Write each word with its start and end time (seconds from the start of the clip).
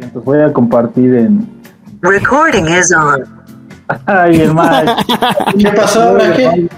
Entonces 0.00 0.24
voy 0.24 0.40
a 0.40 0.52
compartir 0.52 1.14
en. 1.14 1.48
Recording 2.02 2.66
is 2.68 2.92
on. 2.94 3.24
Ay, 4.06 4.40
hermano. 4.42 4.96
¿Qué 5.58 5.68
pasó 5.72 6.02
ahora 6.02 6.32
qué? 6.36 6.68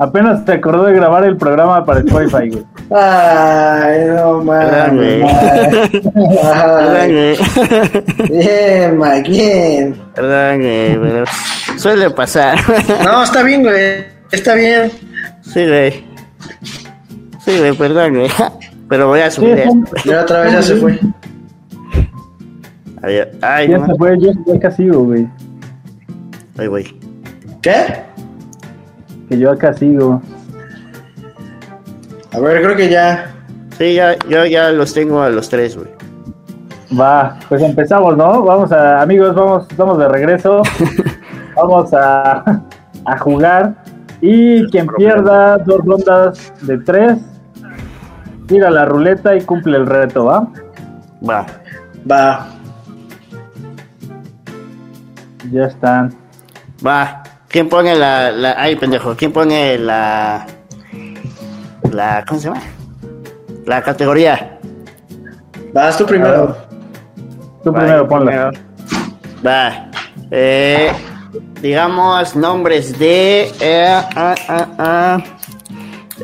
Apenas 0.00 0.44
te 0.44 0.52
acordó 0.52 0.84
de 0.84 0.92
grabar 0.92 1.24
el 1.24 1.36
programa 1.36 1.84
para 1.84 2.00
Spotify, 2.00 2.48
güey. 2.50 2.64
Ay, 2.94 4.04
no 4.14 4.44
mames. 4.44 5.26
Bien, 8.28 8.98
Mike, 8.98 9.28
bien. 9.30 10.00
¿Verdad, 10.14 10.56
güey? 10.56 10.98
Pero 11.00 11.24
suele 11.76 12.10
pasar. 12.10 12.58
No, 13.04 13.24
está 13.24 13.42
bien, 13.42 13.62
güey. 13.62 14.04
Está 14.30 14.54
bien. 14.54 14.92
Sí, 15.42 15.66
güey. 15.66 16.04
Sí, 17.44 17.58
güey, 17.58 17.72
perdón, 17.74 18.14
güey. 18.14 18.30
Pero 18.88 19.08
voy 19.08 19.20
a 19.20 19.30
subir 19.30 19.56
Sí, 19.56 19.62
esto. 19.62 20.08
Ya 20.10 20.20
otra 20.22 20.40
vez 20.42 20.52
ya 20.52 20.62
se 20.62 20.76
fue. 20.76 20.98
Ay, 23.02 23.20
ay, 23.42 23.68
Ya 23.68 23.78
no. 23.78 23.86
se 23.86 23.94
fue, 23.96 24.18
yo 24.18 24.32
yo 24.46 24.54
acá 24.54 24.70
sigo, 24.70 25.04
güey. 25.04 25.28
Ay, 26.58 26.66
güey. 26.66 26.84
¿Qué? 27.62 28.02
Que 29.28 29.38
yo 29.38 29.50
acá 29.50 29.72
sigo. 29.74 30.20
A 32.32 32.40
ver, 32.40 32.62
creo 32.62 32.76
que 32.76 32.88
ya. 32.88 33.32
Sí, 33.76 33.94
ya, 33.94 34.16
yo 34.28 34.44
ya 34.46 34.70
los 34.70 34.92
tengo 34.92 35.22
a 35.22 35.28
los 35.30 35.48
tres, 35.48 35.76
güey. 35.76 35.88
Va, 36.98 37.38
pues 37.48 37.62
empezamos, 37.62 38.16
¿no? 38.16 38.42
Vamos 38.42 38.72
a, 38.72 39.02
amigos, 39.02 39.34
vamos, 39.34 39.66
estamos 39.70 39.98
de 39.98 40.08
regreso. 40.08 40.62
vamos 41.56 41.92
a, 41.94 42.62
a 43.04 43.18
jugar. 43.18 43.74
Y 44.20 44.66
quien 44.70 44.88
pierda 44.96 45.58
dos 45.58 45.84
rondas 45.84 46.52
de 46.62 46.78
tres, 46.78 47.18
tira 48.46 48.70
la 48.70 48.84
ruleta 48.84 49.36
y 49.36 49.42
cumple 49.42 49.76
el 49.76 49.86
reto, 49.86 50.24
¿va? 50.24 50.48
Va. 51.28 51.46
Va. 52.10 52.48
Ya 55.50 55.64
están. 55.66 56.14
Va. 56.86 57.22
¿Quién 57.48 57.68
pone 57.68 57.94
la, 57.94 58.30
la... 58.30 58.54
Ay, 58.58 58.76
pendejo. 58.76 59.14
¿Quién 59.16 59.32
pone 59.32 59.78
la... 59.78 60.46
La... 61.90 62.24
¿Cómo 62.28 62.40
se 62.40 62.48
llama? 62.48 62.60
La 63.64 63.82
categoría. 63.82 64.58
Vas 65.72 65.96
tú 65.96 66.06
primero. 66.06 66.56
Tú 67.64 67.72
Va, 67.72 67.78
primero 67.80 68.08
ponla. 68.08 68.50
Va. 69.46 69.90
Eh, 70.30 70.92
digamos 71.62 72.36
nombres 72.36 72.98
de... 72.98 73.50
eh, 73.60 73.86
ah, 74.16 74.34
ah, 74.48 74.66
ah, 74.78 75.18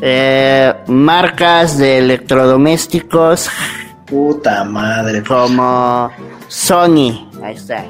eh, 0.01 0.73
marcas 0.87 1.77
de 1.77 1.99
electrodomésticos 1.99 3.49
Puta 4.05 4.63
madre. 4.65 5.23
como 5.23 6.11
Sony. 6.47 7.29
Ahí 7.43 7.55
está. 7.55 7.83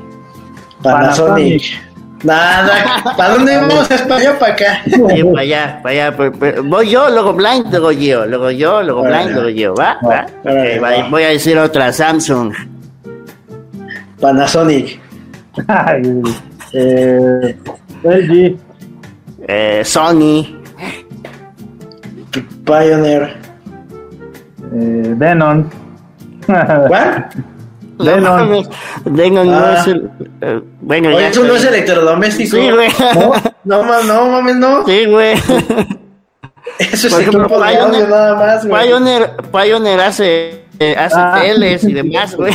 Panasonic. 0.91 1.64
Nada. 2.23 3.03
¿Para 3.17 3.33
dónde 3.36 3.55
vamos? 3.58 3.91
¿Es 3.91 4.02
para 4.03 4.16
allá 4.16 4.31
o 4.31 4.39
para 4.39 4.53
acá? 4.53 4.81
Sí, 4.86 5.23
para 5.23 5.42
allá, 5.42 5.80
para 5.83 5.94
allá. 5.94 6.17
pero- 6.17 6.31
pero 6.39 6.64
Voy 6.64 6.89
yo, 6.89 7.09
luego 7.09 7.33
Blind, 7.33 7.67
luego 7.69 7.92
yo. 7.92 8.25
Luego 8.25 8.52
yo, 8.52 8.81
luego. 8.83 9.03
Blind, 9.03 9.31
luego 9.31 9.50
yo. 9.50 9.75
¿Va? 9.75 9.97
¿Va? 10.03 10.25
Voy 11.09 11.23
a 11.23 11.27
decir 11.30 11.58
otra, 11.59 11.92
Samsung. 11.94 12.53
Panasonic. 14.19 15.00
Ay, 15.67 16.02
güey. 16.03 16.33
eh, 16.73 17.58
LG, 18.03 18.58
Eh, 19.47 19.81
Sony. 19.86 20.47
Pioneer. 22.66 23.36
eh, 24.73 25.14
Denon. 25.17 25.70
¿Cuál? 26.88 27.30
Denon. 27.97 28.23
No 28.23 28.31
mames, 28.37 28.70
Denon 29.05 29.47
no 29.52 29.58
Ah. 29.58 29.75
es 29.80 29.87
el... 29.87 30.09
eh, 30.42 30.61
bueno, 30.81 31.09
Oye, 31.09 31.21
ya 31.21 31.27
eso 31.30 31.43
no 31.43 31.55
es 31.55 31.64
electrodoméstico. 31.65 32.58
Sí, 32.58 32.70
güey. 32.71 32.89
No, 33.15 33.33
no, 33.64 33.83
ma- 33.83 34.02
no 34.05 34.25
mames, 34.27 34.55
no. 34.58 34.86
Sí, 34.86 35.05
güey. 35.05 35.33
Eso 36.80 37.08
es 37.08 37.14
Por 37.14 37.21
ejemplo, 37.21 37.42
equipo 37.45 37.59
de 37.59 37.65
Pioneer- 37.71 37.80
audio 37.81 38.08
nada 38.08 38.36
más, 38.36 38.65
güey. 38.65 38.87
Pioneer, 38.87 39.31
Pioneer 39.52 39.99
hace, 40.02 40.65
eh, 40.80 40.95
hace 40.97 41.15
Ah. 41.17 41.39
teles 41.42 41.83
y 41.83 41.93
demás, 41.93 42.36
güey. 42.36 42.53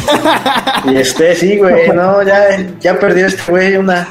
Y 0.85 0.97
este, 0.97 1.35
sí, 1.37 1.57
güey, 1.59 1.89
no, 1.91 2.23
ya, 2.23 2.49
ya 2.81 2.99
perdió 2.99 3.27
este 3.27 3.51
güey 3.51 3.77
una. 3.77 4.07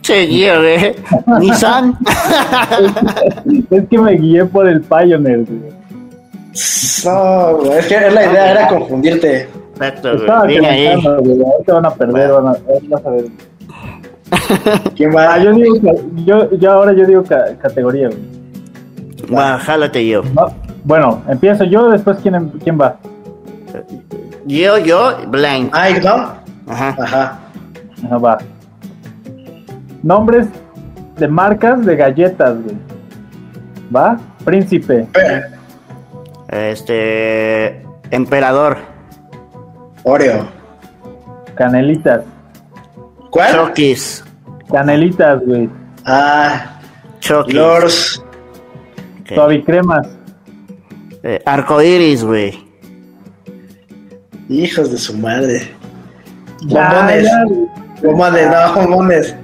che, 0.00 0.22
guío, 0.26 0.60
güey. 0.60 0.94
Nissan. 1.40 1.96
es 3.70 3.84
que 3.88 3.98
me 3.98 4.12
guié 4.14 4.44
por 4.46 4.66
el 4.68 4.80
Pioneer, 4.80 5.44
güey. 5.44 5.76
No, 7.04 7.56
güey, 7.58 7.78
es 7.78 7.86
que 7.86 8.00
la 8.10 8.24
idea 8.24 8.50
era 8.52 8.68
confundirte. 8.68 9.48
Exacto, 9.76 10.16
güey. 10.16 10.64
Ahí. 10.64 11.02
güey. 11.02 11.42
Ahorita 11.42 11.74
van 11.74 11.86
a 11.86 11.90
perder, 11.94 12.32
van 12.32 12.46
a, 12.48 12.56
vas 12.88 13.06
a 13.06 13.10
ver. 13.10 13.24
¿Quién 14.96 15.14
va? 15.14 15.34
Ah, 15.34 15.38
yo 15.38 15.52
digo, 15.52 15.76
yo, 16.24 16.50
yo 16.52 16.72
ahora 16.72 16.92
yo 16.92 17.06
digo 17.06 17.22
ca- 17.22 17.54
categoría, 17.60 18.08
güey. 18.08 19.34
Va, 19.34 19.58
jálate 19.58 20.06
yo. 20.06 20.22
No, 20.34 20.46
Bueno, 20.84 21.22
empiezo 21.28 21.64
yo, 21.64 21.90
después 21.90 22.18
quién, 22.22 22.50
quién 22.62 22.80
va. 22.80 22.96
Yo, 24.46 24.78
yo, 24.78 25.16
Blind. 25.28 25.70
Ay, 25.72 26.00
¿no? 26.02 26.32
Ajá. 26.68 26.96
Ajá. 26.98 27.38
No, 28.08 28.20
va. 28.20 28.38
Nombres 30.02 30.46
de 31.18 31.28
marcas 31.28 31.84
de 31.84 31.96
galletas, 31.96 32.54
güey. 32.62 32.76
¿Va? 33.94 34.18
Príncipe. 34.44 35.06
Este. 36.48 37.82
Emperador. 38.10 38.78
Oreo. 40.08 40.46
canelitas. 41.56 42.22
¿Cuál? 43.30 43.52
Chokis. 43.52 44.24
Canelitas, 44.70 45.42
güey. 45.44 45.68
Ah, 46.04 46.78
Chokis. 47.18 47.54
Lors. 47.54 48.22
Ok. 49.22 49.34
Suavicremas. 49.34 50.06
Eh, 51.24 51.42
arcoiris, 51.44 52.22
güey. 52.24 52.64
Hijos 54.48 54.92
de 54.92 54.98
su 54.98 55.16
madre. 55.18 55.72
Ya, 56.66 56.88
Bombones. 56.88 57.24
ya. 57.24 57.44
Bombones, 58.04 58.48
no, 58.48 58.74
bombones. 58.74 59.36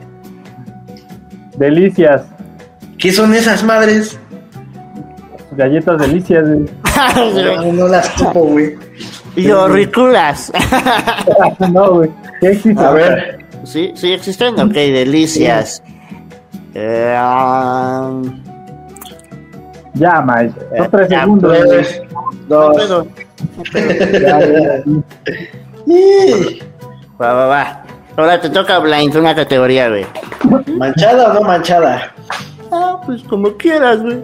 Delicias. 1.58 2.22
¿Qué 2.98 3.10
son 3.12 3.34
esas 3.34 3.64
madres? 3.64 4.16
Galletas 5.56 5.98
delicias, 6.00 6.44
güey. 6.46 6.70
No, 7.56 7.72
no 7.72 7.88
las 7.88 8.14
topo, 8.14 8.44
güey. 8.44 8.76
Yo, 9.36 9.68
riculas. 9.68 10.52
no, 11.72 11.90
güey. 11.94 12.10
¿Qué 12.40 12.48
existe? 12.50 12.82
A 12.84 12.90
ver. 12.90 13.44
¿Sí? 13.64 13.92
¿Sí 13.94 14.12
existen? 14.12 14.58
Ok, 14.60 14.72
delicias. 14.72 15.82
Eh, 16.74 17.16
um, 17.18 18.42
Ya, 19.94 20.20
Mike. 20.22 20.54
Son 20.76 20.90
tres 20.90 21.08
Ya, 21.08 21.20
segundos. 21.20 21.58
Tres, 21.68 22.02
no 22.48 22.56
dos. 22.56 22.74
puedo. 22.76 23.06
Ya, 24.20 24.40
ya. 24.40 24.82
Va, 27.20 27.32
va, 27.34 27.46
va. 27.46 27.82
Ahora 28.16 28.40
te 28.40 28.50
toca 28.50 28.78
Blind, 28.80 29.14
una 29.16 29.34
categoría, 29.34 29.88
güey. 29.88 30.06
¿Manchada 30.76 31.30
o 31.30 31.34
no 31.34 31.42
manchada? 31.42 32.12
Ah, 32.72 33.00
pues 33.04 33.22
como 33.24 33.52
quieras, 33.56 34.00
güey. 34.02 34.18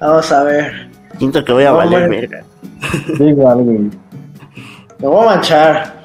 Vamos 0.00 0.32
a 0.32 0.42
ver. 0.44 0.91
Siento 1.22 1.44
que 1.44 1.52
voy 1.52 1.62
a 1.62 1.70
No, 1.70 1.76
valer 1.76 2.08
verga. 2.08 2.44
Digo 3.16 3.48
algo, 3.48 3.62
güey. 3.62 3.90
Me 4.98 5.06
voy 5.06 5.22
a 5.22 5.30
manchar. 5.36 6.02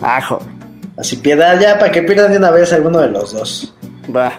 Ajo. 0.00 0.38
Así 0.96 1.16
piedad 1.16 1.58
ya 1.60 1.76
para 1.76 1.90
que 1.90 2.04
pierdan 2.04 2.30
de 2.30 2.38
una 2.38 2.52
vez 2.52 2.72
alguno 2.72 3.00
de 3.00 3.08
los 3.10 3.32
dos. 3.32 3.74
Va. 4.14 4.32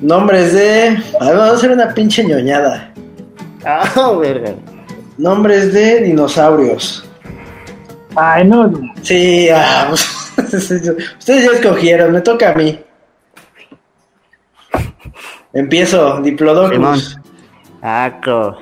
Nombres 0.00 0.52
de. 0.52 0.96
A 1.18 1.24
ver, 1.24 1.36
vamos 1.36 1.50
a 1.50 1.56
hacer 1.56 1.72
una 1.72 1.92
pinche 1.92 2.22
ñoñada. 2.22 2.94
Ah, 3.64 4.12
verga. 4.20 4.54
Nombres 5.18 5.72
de 5.72 6.02
dinosaurios. 6.02 7.04
Ay, 8.14 8.46
no. 8.46 8.70
Sí, 9.02 9.48
ah, 9.52 9.90
ustedes 10.38 10.80
ya 11.26 11.50
escogieron, 11.54 12.12
me 12.12 12.20
toca 12.20 12.52
a 12.52 12.54
mí. 12.54 12.78
Empiezo, 15.52 16.06
Simón. 16.06 16.22
Diplodocus. 16.22 17.18
Aco. 17.82 18.58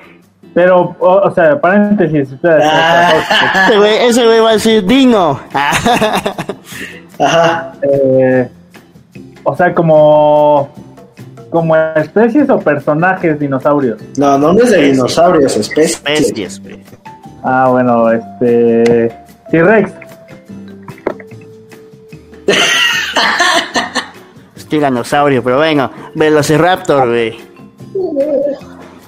Pero, 0.54 0.94
o, 0.99 1.28
o 1.28 1.34
sea, 1.34 1.58
paréntesis. 1.60 2.31
Espera, 2.32 2.58
espera, 2.58 3.08
espera. 3.19 3.52
Ah, 3.54 3.66
Ese 3.69 3.78
güey, 3.78 3.96
ese 4.08 4.26
güey 4.26 4.40
va 4.40 4.50
a 4.50 4.52
decir 4.52 4.84
Dino. 4.84 5.40
Ajá. 7.19 7.72
Eh, 7.82 8.49
o 9.44 9.56
sea, 9.56 9.75
como. 9.75 10.69
Como 11.50 11.76
especies 11.76 12.49
o 12.49 12.58
personajes 12.58 13.38
dinosaurios. 13.38 14.00
No, 14.16 14.38
nombres 14.38 14.70
de 14.70 14.90
dinosaurios, 14.90 15.54
especies. 15.56 16.62
Güey. 16.62 16.82
Ah, 17.44 17.69
bueno, 17.70 18.10
este. 18.10 19.14
T-Rex. 19.50 19.93
Es 24.56 24.66
tiranosaurio, 24.66 25.43
pero 25.43 25.58
bueno. 25.58 25.90
Velociraptor, 26.14 27.08
güey. 27.08 27.38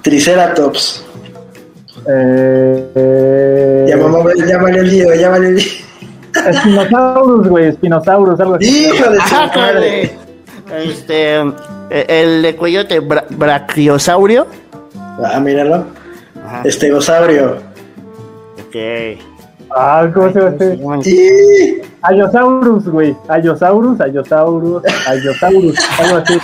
Triceratops. 0.03 1.04
Eh, 2.09 3.87
Ya, 3.89 3.97
mamá, 3.97 4.31
ya 4.47 4.59
valió 4.59 4.83
el 4.83 4.91
lío, 4.91 5.15
ya 5.15 5.37
el 5.37 5.55
lío. 5.57 5.65
Spinosaurus, 6.61 7.49
güey, 7.49 7.73
Spinosaurus, 7.73 8.41
algo 8.41 8.55
así. 8.57 8.87
Hijo 8.87 9.11
de 9.11 9.17
su 9.17 9.23
Ajá, 9.23 9.51
madre. 9.57 10.11
Este, 10.85 11.37
eh, 11.91 12.07
el 12.09 12.43
de 12.43 12.57
cuellote 12.57 13.01
bra- 13.01 13.25
brachiosaurio. 13.31 14.47
Ah, 15.23 15.39
míralo. 15.41 15.85
Ajá, 16.45 16.63
Estegosaurio. 16.65 17.59
ok. 18.59 18.77
Ah, 19.77 20.09
¿cómo 20.13 20.33
se 20.33 20.39
llama 20.41 20.97
este? 20.99 21.11
Sí. 21.11 21.81
Ayosaurus, 22.03 22.89
güey. 22.89 23.17
Ayosaurus, 23.29 24.01
Ayosaurus, 24.01 24.83
Ayosaurus, 25.07 25.79
algo 26.01 26.17
así. 26.19 26.39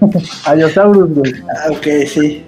Ayosaurus, 0.46 1.14
güey. 1.14 1.34
Ah, 1.48 1.70
ok, 1.70 1.86
sí. 2.08 2.44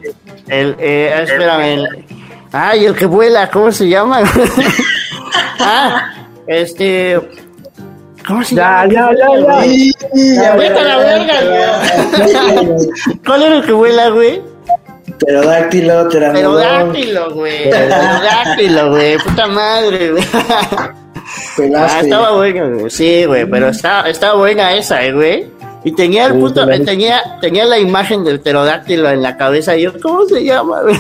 El, 0.49 0.75
eh, 0.79 1.13
ah, 1.15 1.23
espérame. 1.23 1.63
El, 1.75 2.05
ay, 2.53 2.87
el 2.87 2.95
que 2.95 3.07
vuela, 3.07 3.51
¿cómo 3.51 3.71
se 3.73 3.89
llama? 3.89 4.21
ah, 5.61 6.13
este. 6.47 7.21
¿Cómo 8.27 8.45
se 8.45 8.55
Ya, 8.57 8.85
llama? 8.87 9.15
ya, 9.15 9.65
ya, 9.65 10.43
ya. 10.43 10.57
Vete 10.57 10.79
a 10.79 10.85
la 10.85 10.97
verga, 10.99 11.35
güey. 12.65 13.19
¿Cuál 13.27 13.43
era 13.43 13.57
el 13.57 13.65
que 13.65 13.73
vuela, 13.73 14.09
güey? 14.11 14.43
Pterodáctilo, 15.19 16.09
pteranodón. 16.09 16.63
Pterodáctilo, 16.63 17.35
güey. 17.35 17.71
Pterodáctilo, 17.71 18.91
güey. 18.91 19.19
Puta 19.19 19.47
madre, 19.47 20.11
güey. 20.13 20.25
Ah, 21.75 22.01
estaba 22.03 22.33
buena, 22.33 22.67
güey. 22.69 22.91
Sí, 22.91 23.25
güey, 23.25 23.47
pero 23.47 23.69
estaba, 23.69 24.09
estaba 24.09 24.35
buena 24.35 24.75
esa, 24.75 25.03
eh, 25.05 25.13
güey. 25.13 25.47
Y 25.85 25.93
tenía 25.93 26.27
el 26.27 26.35
puto, 26.35 26.67
tenía, 26.85 27.39
tenía 27.41 27.65
la 27.65 27.79
imagen 27.79 28.25
del 28.25 28.41
pterodáctilo 28.41 29.09
en 29.11 29.23
la 29.23 29.37
cabeza. 29.37 29.77
Y 29.77 29.83
yo, 29.83 29.93
¿cómo 30.01 30.27
se 30.27 30.45
llama, 30.45 30.83
güey? 30.83 30.97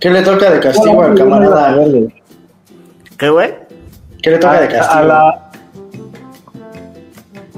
¿Qué 0.00 0.10
le 0.10 0.22
toca 0.22 0.50
de 0.50 0.60
castigo 0.60 1.02
al 1.02 1.14
camarada? 1.14 1.76
¿Qué, 3.18 3.28
güey? 3.30 3.54
¿Qué 4.22 4.30
le 4.30 4.38
toca 4.38 4.60
de 4.60 4.66
A, 4.66 4.68
castigo? 4.68 5.00
a 5.00 5.02
la, 5.04 5.40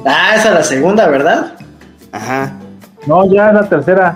Ah, 0.04 0.34
esa 0.36 0.48
es 0.50 0.54
la 0.54 0.62
segunda, 0.62 1.08
¿verdad? 1.08 1.54
Ajá. 2.12 2.52
no, 3.06 3.26
ya 3.32 3.52
la 3.52 3.68
tercera. 3.68 4.14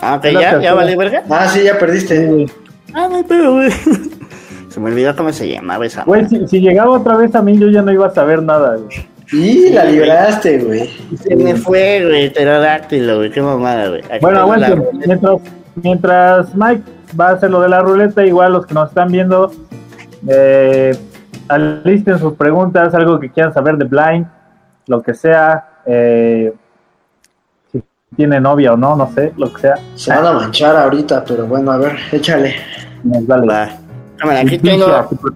Ah, 0.00 0.16
ok, 0.16 0.24
Es 0.26 0.34
la 0.34 0.40
ya, 0.40 0.60
ya 0.60 0.74
vale, 0.74 0.96
verga. 0.96 1.22
Ah, 1.28 1.48
sí, 1.48 1.62
ya 1.62 1.78
perdiste. 1.78 2.26
Güey, 2.26 2.46
Ah, 2.94 3.08
no 3.10 3.16
hay 3.16 3.22
pedo, 3.24 3.54
güey. 3.54 3.70
Se 4.68 4.80
me 4.80 4.90
olvidó 4.90 5.16
cómo 5.16 5.32
se 5.32 5.48
llamaba 5.48 5.86
esa. 5.86 6.04
Güey, 6.04 6.26
si, 6.28 6.46
si 6.46 6.60
llegaba 6.60 6.90
otra 6.92 7.16
vez 7.16 7.34
a 7.34 7.40
mí, 7.42 7.58
yo 7.58 7.68
ya 7.68 7.80
no 7.82 7.90
iba 7.92 8.06
a 8.06 8.10
saber 8.10 8.42
nada, 8.42 8.76
güey. 8.76 9.06
Y 9.32 9.70
la 9.70 9.84
libraste, 9.86 10.58
güey. 10.58 10.90
Se 11.20 11.34
me 11.34 11.56
fue, 11.56 12.04
güey, 12.06 12.30
pterodáctilo, 12.30 13.16
güey. 13.16 13.30
Qué 13.30 13.40
mamada, 13.42 13.88
güey. 13.88 14.02
Bueno, 14.20 14.46
ruleta. 14.52 14.76
Mientras, 14.92 15.40
mientras 15.76 16.54
Mike 16.54 16.82
va 17.18 17.28
a 17.28 17.32
hacer 17.32 17.50
lo 17.50 17.60
de 17.60 17.68
la 17.68 17.80
ruleta, 17.80 18.24
igual 18.24 18.52
los 18.52 18.66
que 18.66 18.74
nos 18.74 18.88
están 18.88 19.08
viendo, 19.08 19.52
eh, 20.28 20.96
alisten 21.48 22.18
sus 22.18 22.34
preguntas, 22.34 22.94
algo 22.94 23.20
que 23.20 23.30
quieran 23.30 23.52
saber 23.52 23.76
de 23.76 23.84
Blind, 23.84 24.26
lo 24.86 25.02
que 25.02 25.14
sea, 25.14 25.68
eh, 25.86 26.52
si 27.70 27.82
tiene 28.16 28.40
novia 28.40 28.72
o 28.72 28.76
no, 28.76 28.96
no 28.96 29.10
sé, 29.12 29.32
lo 29.36 29.52
que 29.52 29.62
sea. 29.62 29.74
Se 29.94 30.10
van 30.10 30.26
a 30.26 30.32
manchar 30.32 30.76
ahorita, 30.76 31.24
pero 31.24 31.46
bueno, 31.46 31.72
a 31.72 31.78
ver, 31.78 31.96
échale. 32.12 32.54
Nos 33.04 33.26
vale. 33.26 33.46
Va. 33.46 33.68
Cámara, 34.16 34.40
aquí 34.40 34.58
tengo, 34.58 34.86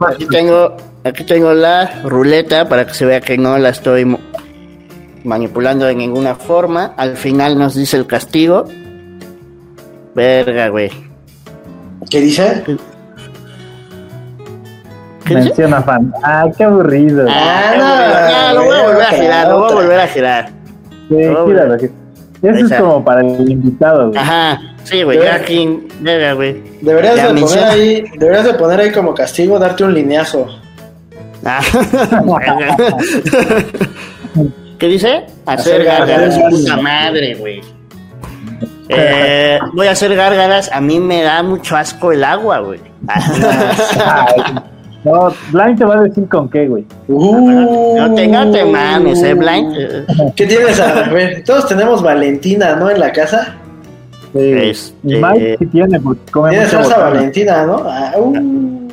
aquí 0.09 0.27
tengo, 0.27 0.77
aquí 1.05 1.25
tengo 1.25 1.53
la 1.53 2.03
ruleta 2.05 2.69
para 2.69 2.87
que 2.87 2.95
se 2.95 3.05
vea 3.05 3.21
que 3.21 3.37
no 3.37 3.59
la 3.59 3.69
estoy 3.69 4.17
manipulando 5.23 5.85
de 5.85 5.95
ninguna 5.95 6.35
forma. 6.35 6.95
Al 6.97 7.17
final 7.17 7.59
nos 7.59 7.75
dice 7.75 7.99
el 7.99 8.07
castigo. 8.07 8.65
Verga, 10.15 10.69
güey. 10.69 10.91
¿Qué 12.11 12.21
dice? 12.21 12.63
¿Qué 12.65 12.73
dice? 15.37 15.49
Menciona 15.49 15.83
fan. 15.83 16.13
Ah, 16.25 16.47
qué 16.57 16.65
aburrido. 16.65 17.27
Ah, 17.29 17.73
no, 17.77 17.85
ya, 18.31 18.53
lo 18.55 18.65
voy 18.65 18.77
a 18.77 18.83
volver 18.83 19.03
a 19.03 19.11
girar, 19.11 19.49
lo 19.49 19.59
voy 19.61 19.71
a 19.71 19.75
volver 19.75 20.01
a 20.01 20.09
girar. 20.09 20.49
Sí, 21.09 21.15
no, 21.17 21.47
gíralo. 21.47 21.75
Eso 21.77 21.89
es 22.43 22.73
como 22.81 23.05
para 23.05 23.21
el 23.21 23.51
invitado, 23.51 24.09
güey. 24.09 24.19
Ajá, 24.19 24.61
sí, 24.85 25.03
güey, 25.03 25.19
ya 25.23 25.35
aquí, 25.37 25.87
verga, 26.01 26.33
güey. 26.33 26.63
Deberías 26.81 27.17
Ya 27.17 27.23
de 27.23 27.29
poner 27.29 27.43
menciona. 27.45 27.71
ahí, 27.71 28.05
deberías 28.19 28.45
de 28.45 28.55
poner 28.55 28.81
ahí 28.81 28.93
como 28.93 29.15
castigo, 29.15 29.59
darte 29.59 29.85
un 29.85 29.95
lineazo. 29.95 30.47
Ah. 31.45 31.61
¿Qué 34.79 34.87
dice? 34.87 35.27
Hacer 35.47 35.83
Hacer 35.83 35.85
gárgaras. 35.85 36.39
puta 36.51 36.77
madre, 36.79 37.35
güey. 37.35 37.61
Eh, 38.91 39.59
voy 39.75 39.87
a 39.87 39.93
hacer 39.93 40.15
gárgaras, 40.15 40.71
a 40.73 40.81
mí 40.81 40.99
me 41.01 41.23
da 41.23 41.43
mucho 41.43 41.77
asco 41.77 42.13
el 42.13 42.25
agua, 42.25 42.59
güey. 42.61 42.81
No, 45.03 45.33
Blind 45.51 45.79
te 45.79 45.85
va 45.87 45.95
a 45.95 46.01
decir 46.03 46.29
con 46.29 46.51
qué, 46.51 46.69
güey. 46.69 46.85
Uh, 47.09 47.97
No 47.97 48.09
no 48.09 48.51
te 48.53 48.65
mames, 48.67 49.23
eh, 49.23 49.33
Blind. 49.33 49.75
¿Qué 50.37 50.47
tienes? 50.47 50.79
A 50.79 51.05
ver, 51.09 51.43
todos 51.43 51.67
tenemos 51.67 52.03
Valentina, 52.03 52.77
¿no? 52.77 52.91
En 52.91 53.01
la 53.01 53.11
casa. 53.11 53.57
Sí. 54.35 54.39
Este- 54.53 54.95
Y 55.05 55.17
Mike 55.17 55.57
sí 55.59 55.67
tiene, 55.69 55.99
porque 56.01 56.21
come 56.31 56.51
Tienes 56.51 56.73
mucho 56.75 56.85
salsa. 56.91 56.99
Valentina, 57.09 57.65
¿no? 57.65 57.83
Ah, 57.87 58.13
uh. 58.19 58.89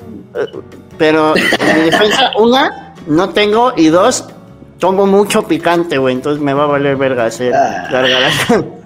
Pero 0.98 1.36
en 1.36 1.44
mi 1.84 1.90
defensa, 1.92 2.32
una, 2.40 2.94
no 3.08 3.30
tengo, 3.32 3.74
y 3.76 3.88
dos, 3.88 4.30
tomo 4.80 5.06
mucho 5.08 5.44
picante, 5.44 5.98
güey, 5.98 6.16
entonces 6.16 6.42
me 6.42 6.54
va 6.54 6.64
a 6.64 6.68
valer 6.68 6.96
verga 6.96 7.26
hacer 7.26 7.54
Ah. 7.54 7.86
gárgaras. 7.92 8.34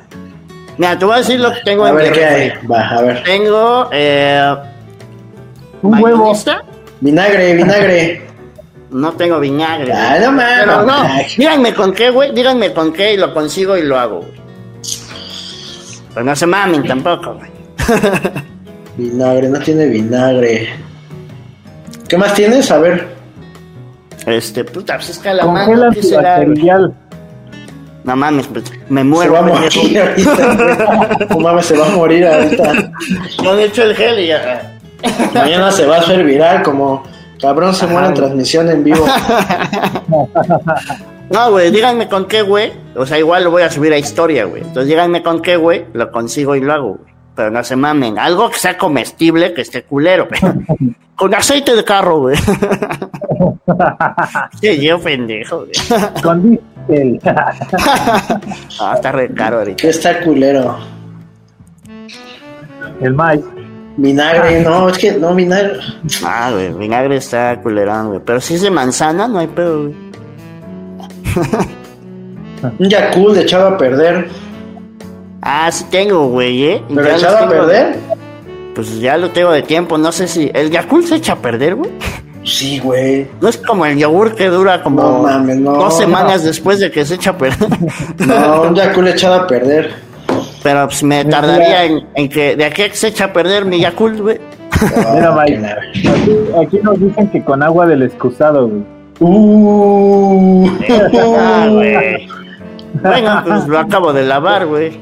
Mira, 0.81 0.97
te 0.97 1.05
voy 1.05 1.13
a 1.13 1.17
decir 1.19 1.39
lo 1.39 1.53
que 1.53 1.59
tengo 1.63 1.85
A 1.85 1.89
en 1.89 1.95
mi 1.95 2.01
ver 2.01 2.11
qué 2.11 2.25
hay. 2.25 2.51
Va, 2.65 2.89
a 2.89 3.01
ver. 3.03 3.21
Tengo, 3.23 3.87
eh, 3.91 4.55
Un 5.83 6.01
huevo. 6.01 6.33
Vinagre, 7.01 7.53
vinagre. 7.53 8.27
No 8.89 9.11
tengo 9.11 9.39
vinagre. 9.39 9.93
Ay, 9.93 10.21
no 10.21 10.31
mames. 10.31 10.55
Pero 10.65 10.83
no, 10.83 10.93
Ay. 11.03 11.27
díganme 11.37 11.75
con 11.75 11.93
qué, 11.93 12.09
güey. 12.09 12.33
Díganme 12.33 12.73
con 12.73 12.91
qué 12.93 13.13
y 13.13 13.17
lo 13.17 13.31
consigo 13.31 13.77
y 13.77 13.83
lo 13.83 13.99
hago. 13.99 14.21
güey. 14.21 14.31
Pero 16.15 16.25
no 16.25 16.35
se 16.35 16.47
mamen 16.47 16.83
tampoco, 16.87 17.35
güey. 17.35 17.51
Vinagre, 18.97 19.49
no 19.49 19.59
tiene 19.59 19.85
vinagre. 19.85 20.73
¿Qué 22.09 22.17
más 22.17 22.33
tienes? 22.33 22.71
A 22.71 22.79
ver. 22.79 23.07
Este, 24.25 24.63
puta, 24.63 24.95
pues 24.95 25.09
es 25.11 25.19
calamar. 25.19 25.67
Congela 25.67 25.91
¿Qué 25.93 26.01
será? 26.01 26.43
No 28.03 28.15
mames, 28.15 28.48
pues, 28.48 28.63
me 28.89 29.01
Se 29.01 29.06
muero. 29.06 29.33
va 29.33 29.39
a 29.39 29.42
morir 29.44 30.00
ahorita. 30.01 31.27
No 31.29 31.39
mames, 31.39 31.65
se 31.65 31.77
va 31.77 31.88
a 31.88 31.91
morir 31.91 32.25
ahorita. 32.25 32.74
No 33.43 33.53
he 33.58 33.65
hecho 33.65 33.84
el 33.84 33.96
gel 33.96 34.20
y 34.20 34.27
ya. 34.27 34.77
Mañana 35.34 35.72
se 35.72 35.86
va 35.86 35.98
a 35.98 36.00
hacer 36.00 36.24
viral 36.24 36.63
como 36.63 37.03
cabrón 37.39 37.74
se 37.74 37.88
muere 37.88 38.08
en 38.08 38.13
transmisión 38.13 38.70
en 38.70 38.84
vivo. 38.84 39.05
No, 41.31 41.50
güey, 41.50 41.72
díganme 41.72 42.10
con 42.10 42.25
qué, 42.25 42.41
güey. 42.41 42.74
O 42.93 43.05
sea, 43.05 43.17
igual 43.17 43.46
lo 43.46 43.51
voy 43.51 43.62
a 43.62 43.72
subir 43.72 43.93
a 43.93 43.98
historia, 43.98 44.43
güey. 44.43 44.63
Entonces 44.63 44.88
díganme 44.89 45.24
con 45.24 45.41
qué, 45.41 45.55
güey. 45.55 45.86
Lo 45.93 46.12
consigo 46.12 46.58
y 46.58 46.60
lo 46.60 46.74
hago, 46.74 46.88
güey. 46.96 47.13
Pero 47.38 47.50
no 47.51 47.63
se 47.63 47.77
mamen. 47.77 48.20
Algo 48.20 48.50
que 48.50 48.60
sea 48.60 48.77
comestible, 48.77 49.53
que 49.53 49.62
esté 49.62 49.84
culero, 49.84 50.27
güey. 50.27 50.41
Con 51.15 51.34
aceite 51.34 51.74
de 51.75 51.86
carro, 51.86 52.20
güey. 52.20 52.36
Sí, 54.60 54.81
yo 54.81 55.00
pendejo, 55.00 55.60
güey. 55.60 55.72
Con 56.22 56.60
diésel. 56.88 57.19
Ah, 58.79 58.93
está 58.95 59.11
re 59.11 59.33
caro 59.33 59.59
ahorita. 59.59 59.77
¿Qué 59.77 59.89
está 59.89 60.21
culero? 60.21 60.77
El 63.01 63.13
Mike. 63.13 63.61
Vinagre, 63.97 64.61
no, 64.61 64.89
es 64.89 64.97
que 64.97 65.11
no, 65.13 65.35
vinagre. 65.35 65.79
Ah, 66.25 66.50
güey, 66.51 66.73
vinagre 66.73 67.17
está 67.17 67.59
culerón, 67.61 68.07
güey. 68.07 68.21
Pero 68.25 68.39
si 68.39 68.55
es 68.55 68.61
de 68.61 68.71
manzana, 68.71 69.27
no 69.27 69.39
hay 69.39 69.47
pedo, 69.47 69.83
güey. 69.83 69.95
Un 72.79 72.89
Yakult 72.89 73.38
echado 73.38 73.67
a 73.69 73.77
perder. 73.77 74.29
Ah, 75.41 75.69
sí 75.71 75.85
tengo, 75.89 76.27
güey, 76.29 76.63
¿eh? 76.63 76.83
¿Pero 76.88 77.03
Ya 77.03 77.15
echado 77.15 77.38
a 77.38 77.50
perder? 77.50 77.95
Pues 78.75 79.00
ya 79.00 79.17
lo 79.17 79.31
tengo 79.31 79.51
de 79.51 79.63
tiempo, 79.63 79.97
no 79.97 80.11
sé 80.11 80.27
si... 80.27 80.51
¿El 80.53 80.69
Yakult 80.69 81.07
se 81.07 81.15
echa 81.15 81.33
a 81.33 81.38
perder, 81.38 81.75
güey? 81.75 81.91
Sí, 82.43 82.79
güey. 82.79 83.27
No 83.39 83.50
es 83.50 83.57
como 83.57 83.86
el 83.86 83.98
yogur 83.98 84.33
que 84.36 84.48
dura 84.48 84.81
como 84.81 85.01
No 85.01 85.21
mames, 85.24 85.57
no. 85.60 85.74
dos 85.74 85.98
semanas 85.98 86.43
después 86.43 86.79
de 86.79 86.89
que 86.89 87.05
se 87.05 87.15
echa 87.15 87.31
a 87.31 87.38
perder. 87.38 87.69
No, 88.25 88.63
un 88.63 88.75
Yakult 88.75 89.07
echado 89.10 89.41
a 89.41 89.48
perder. 89.48 89.91
Pero 90.63 90.86
pues 90.88 91.03
me 91.03 91.24
tardaría 91.25 91.86
en, 91.86 92.07
en 92.15 92.29
que 92.29 92.55
de 92.55 92.65
aquí 92.65 92.81
a 92.83 92.89
que 92.89 92.95
se 92.95 93.07
echa 93.10 93.25
a 93.25 93.33
perder 93.33 93.65
mi 93.65 93.79
Yakult, 93.79 94.19
güey. 94.19 94.39
Mira, 95.13 95.29
Ah, 95.36 95.43
Mike. 95.45 95.67
Aquí, 96.10 96.38
aquí 96.65 96.79
nos 96.81 97.00
dicen 97.00 97.29
que 97.29 97.43
con 97.43 97.62
agua 97.62 97.86
del 97.86 98.03
excusado, 98.03 98.67
güey. 98.67 98.83
Uh. 99.19 100.67
Ah, 101.38 101.67
güey. 101.71 102.27
Bueno, 102.93 103.43
pues 103.45 103.67
lo 103.67 103.79
acabo 103.79 104.12
de 104.13 104.24
lavar, 104.24 104.65
güey. 104.65 104.98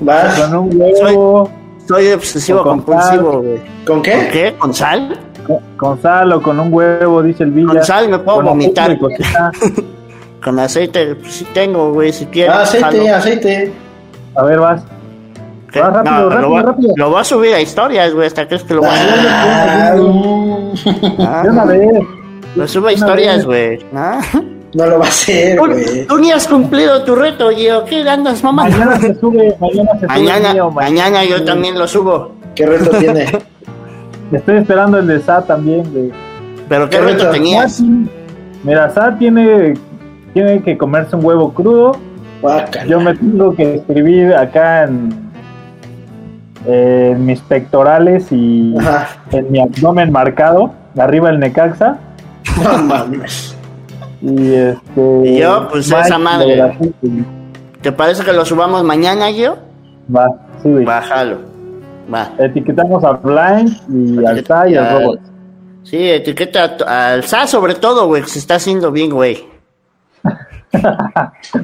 Vas. 0.00 0.38
Con 0.40 0.54
un 0.56 0.80
huevo, 0.80 1.50
Soy 1.86 2.08
obsesivo 2.12 2.60
O 2.60 2.64
con 2.64 2.80
compulsivo, 2.82 3.42
güey. 3.42 3.58
¿Con 3.58 3.96
¿Con 3.96 4.02
qué? 4.02 4.28
qué? 4.32 4.44
¿Con 4.52 4.58
con, 4.58 4.68
con 4.68 4.74
sal 4.74 5.18
o 6.32 6.42
con 6.42 6.60
un 6.60 6.72
huevo, 6.72 7.22
dice 7.22 7.44
el 7.44 7.50
Villa. 7.50 7.68
Con 7.74 7.84
sal 7.84 8.08
me 8.08 8.18
puedo 8.18 8.38
Con 8.38 8.46
vomitar. 8.46 8.96
Con 10.42 10.58
aceite, 10.58 11.14
pues 11.16 11.32
sí 11.34 11.46
tengo, 11.52 11.92
güey, 11.92 12.12
si 12.12 12.24
quieres. 12.26 12.54
Ah, 12.54 12.62
aceite, 12.62 12.86
jalo. 12.86 13.14
aceite. 13.16 13.72
A 14.36 14.42
ver, 14.44 14.58
vas. 14.58 14.82
Rápido, 15.72 16.02
No, 16.02 16.30
rápido, 16.30 16.40
lo, 16.40 16.50
va, 16.50 16.62
rápido. 16.62 16.92
lo 16.96 17.10
voy 17.10 17.20
a 17.20 17.24
subir 17.24 17.54
a 17.54 17.60
historias, 17.60 18.12
güey. 18.14 18.26
¿Hasta 18.26 18.46
crees 18.48 18.64
que 18.64 18.74
lo 18.74 18.80
voy 18.80 18.90
a 18.90 19.92
Ah, 19.92 19.96
uh, 19.96 20.74
Ah, 21.18 21.42
De 21.44 21.50
una 21.50 21.64
vez. 21.66 22.02
Lo 22.56 22.66
subo 22.66 22.86
a 22.88 22.92
historias, 22.92 23.44
güey. 23.44 23.78
¿no? 23.92 24.18
no 24.72 24.86
lo 24.86 24.98
va 24.98 25.04
a 25.04 25.08
hacer, 25.08 25.56
Tú, 25.58 25.66
güey. 25.66 26.06
tú 26.06 26.18
ni 26.18 26.32
has 26.32 26.48
cumplido 26.48 27.02
tu 27.04 27.14
reto, 27.14 27.50
Gio. 27.50 27.84
¿Qué 27.84 28.00
andas, 28.08 28.42
mamá? 28.42 28.64
Mañana 28.64 28.98
se 28.98 29.14
sube, 29.16 29.54
mañana 29.60 29.90
se 29.94 29.98
sube. 30.00 30.08
Mañana, 30.08 30.52
mío, 30.54 30.70
mañana 30.70 31.24
yo 31.24 31.44
también 31.44 31.78
lo 31.78 31.86
subo. 31.86 32.32
¿Qué 32.54 32.66
reto 32.66 32.90
tiene? 32.98 33.26
Estoy 34.32 34.58
esperando 34.58 34.98
el 34.98 35.06
de 35.06 35.20
Sa 35.20 35.42
también. 35.42 36.12
¿Pero 36.68 36.88
qué 36.88 36.98
¿Qué 36.98 37.02
reto 37.02 37.30
tenías? 37.30 37.82
Mira, 38.62 38.90
Sa 38.90 39.16
tiene, 39.18 39.74
tiene 40.34 40.62
que 40.62 40.78
comerse 40.78 41.16
un 41.16 41.24
huevo 41.24 41.52
crudo. 41.52 41.96
Yo 42.88 43.00
me 43.00 43.14
tengo 43.14 43.54
que 43.54 43.76
escribir 43.76 44.34
acá 44.34 44.84
en, 44.84 45.10
en 46.66 47.26
mis 47.26 47.40
pectorales 47.40 48.28
y 48.30 48.74
Ajá. 48.78 49.08
en 49.32 49.50
mi 49.50 49.60
abdomen 49.60 50.10
marcado, 50.10 50.72
arriba 50.96 51.30
el 51.30 51.38
Necaxa. 51.38 51.98
No 52.62 52.78
mames. 52.78 53.56
Y 54.22 54.52
este. 54.54 55.22
Y 55.24 55.38
yo, 55.38 55.68
pues, 55.70 55.88
Mike 55.88 56.02
esa 56.02 56.18
madre. 56.18 56.76
¿Te 57.80 57.92
parece 57.92 58.24
que 58.24 58.32
lo 58.32 58.44
subamos 58.44 58.84
mañana, 58.84 59.28
Gio? 59.28 59.56
Va, 60.14 60.28
sube. 60.62 60.84
Bájalo. 60.84 61.49
Va. 62.12 62.32
Etiquetamos 62.38 63.04
a 63.04 63.12
Blind 63.12 63.76
y 63.88 64.24
al 64.24 64.44
Sa 64.44 64.68
y 64.68 64.74
al 64.76 65.00
Robot. 65.00 65.20
Sí, 65.82 66.10
etiqueta 66.10 66.76
al 66.86 67.24
SA 67.24 67.46
sobre 67.46 67.74
todo, 67.74 68.06
güey, 68.06 68.22
que 68.22 68.28
se 68.28 68.38
está 68.38 68.56
haciendo 68.56 68.90
bien, 68.90 69.10
güey. 69.10 69.46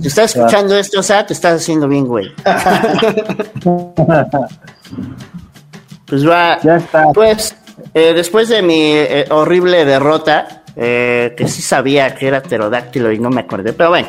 Si 0.01 0.09
estás 0.09 0.35
escuchando 0.35 0.77
esto, 0.77 1.01
SA, 1.01 1.25
te 1.27 1.33
estás 1.33 1.63
haciendo 1.63 1.87
bien, 1.87 2.07
güey. 2.07 2.33
Pues 6.07 6.29
va. 6.29 6.59
Ya 6.63 6.77
está. 6.77 7.09
Pues, 7.13 7.57
eh, 7.93 8.13
después 8.15 8.49
de 8.49 8.63
mi 8.63 8.93
eh, 8.93 9.25
horrible 9.31 9.85
derrota, 9.85 10.63
eh, 10.77 11.35
que 11.37 11.49
sí 11.49 11.63
sabía 11.63 12.15
que 12.15 12.29
era 12.29 12.43
pterodáctilo 12.43 13.11
y 13.11 13.19
no 13.19 13.29
me 13.31 13.41
acordé, 13.41 13.73
pero 13.73 13.91
bueno, 13.91 14.09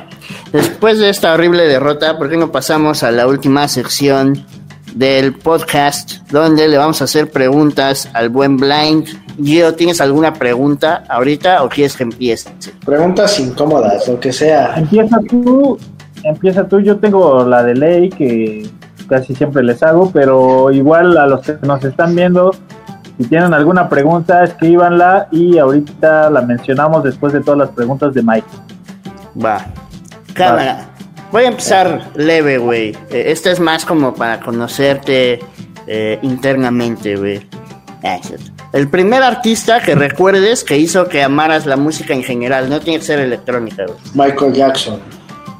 después 0.51 0.99
de 0.99 1.09
esta 1.09 1.33
horrible 1.33 1.63
derrota, 1.63 2.17
¿por 2.17 2.29
qué 2.29 2.37
no 2.37 2.51
pasamos 2.51 3.01
a 3.01 3.09
la 3.09 3.25
última 3.25 3.67
sección 3.67 4.45
del 4.97 5.33
podcast 5.33 6.27
donde 6.31 6.67
le 6.67 6.77
vamos 6.77 7.01
a 7.01 7.03
hacer 7.03 7.29
preguntas 7.29 8.09
al 8.13 8.29
buen 8.29 8.57
Blind? 8.57 9.07
Gio, 9.41 9.75
¿tienes 9.75 10.01
alguna 10.01 10.33
pregunta 10.33 11.03
ahorita 11.07 11.63
o 11.63 11.69
quieres 11.69 11.95
que 11.95 12.03
empiece? 12.03 12.49
Preguntas 12.83 13.39
incómodas, 13.39 14.07
lo 14.07 14.19
que 14.19 14.33
sea. 14.33 14.75
Empieza 14.75 15.19
tú, 15.29 15.77
empieza 16.23 16.67
tú. 16.67 16.79
Yo 16.79 16.97
tengo 16.97 17.45
la 17.45 17.63
de 17.63 17.75
ley 17.75 18.09
que 18.09 18.67
casi 19.07 19.35
siempre 19.35 19.63
les 19.63 19.83
hago, 19.83 20.09
pero 20.11 20.71
igual 20.71 21.15
a 21.17 21.27
los 21.27 21.41
que 21.41 21.57
nos 21.61 21.83
están 21.83 22.15
viendo, 22.15 22.51
si 23.17 23.25
tienen 23.25 23.53
alguna 23.53 23.87
pregunta, 23.89 24.43
escríbanla 24.43 25.27
y 25.31 25.59
ahorita 25.59 26.31
la 26.31 26.41
mencionamos 26.41 27.03
después 27.03 27.33
de 27.33 27.41
todas 27.41 27.59
las 27.59 27.69
preguntas 27.69 28.13
de 28.15 28.23
Mike. 28.23 28.47
Va. 29.43 29.63
Cámara. 30.33 30.89
Voy 31.31 31.43
a 31.43 31.47
empezar 31.47 32.09
leve, 32.15 32.57
güey. 32.57 32.89
Eh, 33.09 33.25
Este 33.27 33.51
es 33.51 33.59
más 33.59 33.85
como 33.85 34.13
para 34.13 34.39
conocerte 34.39 35.39
eh, 35.85 36.19
internamente, 36.21 37.15
güey. 37.15 37.45
Ah. 38.03 38.19
El 38.73 38.89
primer 38.89 39.23
artista 39.23 39.81
que 39.81 39.95
recuerdes 39.95 40.63
que 40.63 40.77
hizo 40.77 41.07
que 41.07 41.23
amaras 41.23 41.65
la 41.65 41.75
música 41.77 42.13
en 42.13 42.23
general, 42.23 42.69
no 42.69 42.79
tiene 42.79 42.99
que 42.99 43.05
ser 43.05 43.19
electrónica, 43.19 43.85
güey. 43.85 43.97
Michael 44.13 44.53
Jackson. 44.53 44.99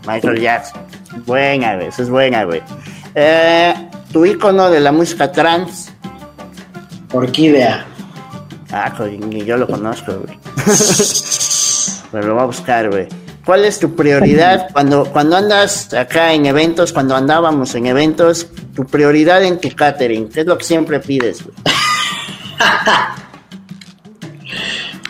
Michael 0.08 0.40
Jackson. 0.40 0.82
Buena, 1.26 1.76
güey. 1.76 1.88
Esa 1.88 2.04
es 2.04 2.10
buena, 2.10 2.44
güey. 2.44 2.62
Eh, 3.16 3.74
tu 4.12 4.26
ícono 4.26 4.70
de 4.70 4.80
la 4.80 4.92
música 4.92 5.32
trans. 5.32 5.92
Orquídea. 7.12 7.86
Ah, 8.72 8.94
ni 9.30 9.46
yo 9.46 9.58
lo 9.58 9.68
conozco, 9.68 10.14
güey. 10.14 10.38
Pero 12.12 12.28
lo 12.28 12.34
voy 12.36 12.44
a 12.44 12.46
buscar, 12.46 12.90
güey. 12.90 13.08
¿Cuál 13.48 13.64
es 13.64 13.80
tu 13.80 13.96
prioridad 13.96 14.68
cuando, 14.74 15.06
cuando 15.06 15.38
andas 15.38 15.94
acá 15.94 16.34
en 16.34 16.48
eventos, 16.48 16.92
cuando 16.92 17.16
andábamos 17.16 17.74
en 17.76 17.86
eventos, 17.86 18.46
tu 18.76 18.84
prioridad 18.86 19.42
en 19.42 19.58
tu 19.62 19.74
catering? 19.74 20.28
¿Qué 20.28 20.42
es 20.42 20.46
lo 20.46 20.58
que 20.58 20.66
siempre 20.66 21.00
pides? 21.00 21.46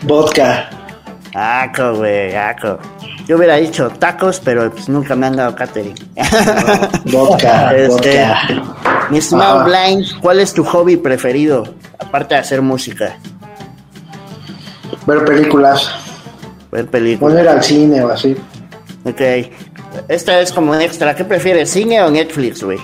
Vodka. 0.04 0.70
Aco, 1.34 1.96
güey, 1.96 2.36
aco. 2.36 2.78
Yo 3.26 3.38
hubiera 3.38 3.56
dicho 3.56 3.90
tacos, 3.90 4.38
pero 4.38 4.70
pues 4.70 4.88
nunca 4.88 5.16
me 5.16 5.26
han 5.26 5.34
dado 5.34 5.56
catering. 5.56 5.96
Vodka. 7.06 7.72
Este, 7.74 8.24
vodka. 8.24 9.08
Mi 9.10 9.18
estimado 9.18 9.62
Ah. 9.62 9.64
Blind, 9.64 10.20
¿cuál 10.20 10.38
es 10.38 10.54
tu 10.54 10.62
hobby 10.62 10.96
preferido? 10.96 11.74
Aparte 11.98 12.36
de 12.36 12.40
hacer 12.42 12.62
música, 12.62 13.18
Ver 15.08 15.24
películas. 15.24 15.90
Ver 16.70 16.86
películas. 16.86 17.34
Poner 17.34 17.48
al 17.48 17.62
cine 17.62 18.02
o 18.04 18.08
así. 18.10 18.36
Ok. 19.04 19.20
Esta 20.08 20.40
es 20.40 20.52
como 20.52 20.72
un 20.72 20.80
extra. 20.80 21.14
¿Qué 21.14 21.24
prefieres, 21.24 21.70
cine 21.70 22.02
o 22.02 22.10
Netflix, 22.10 22.62
güey? 22.62 22.78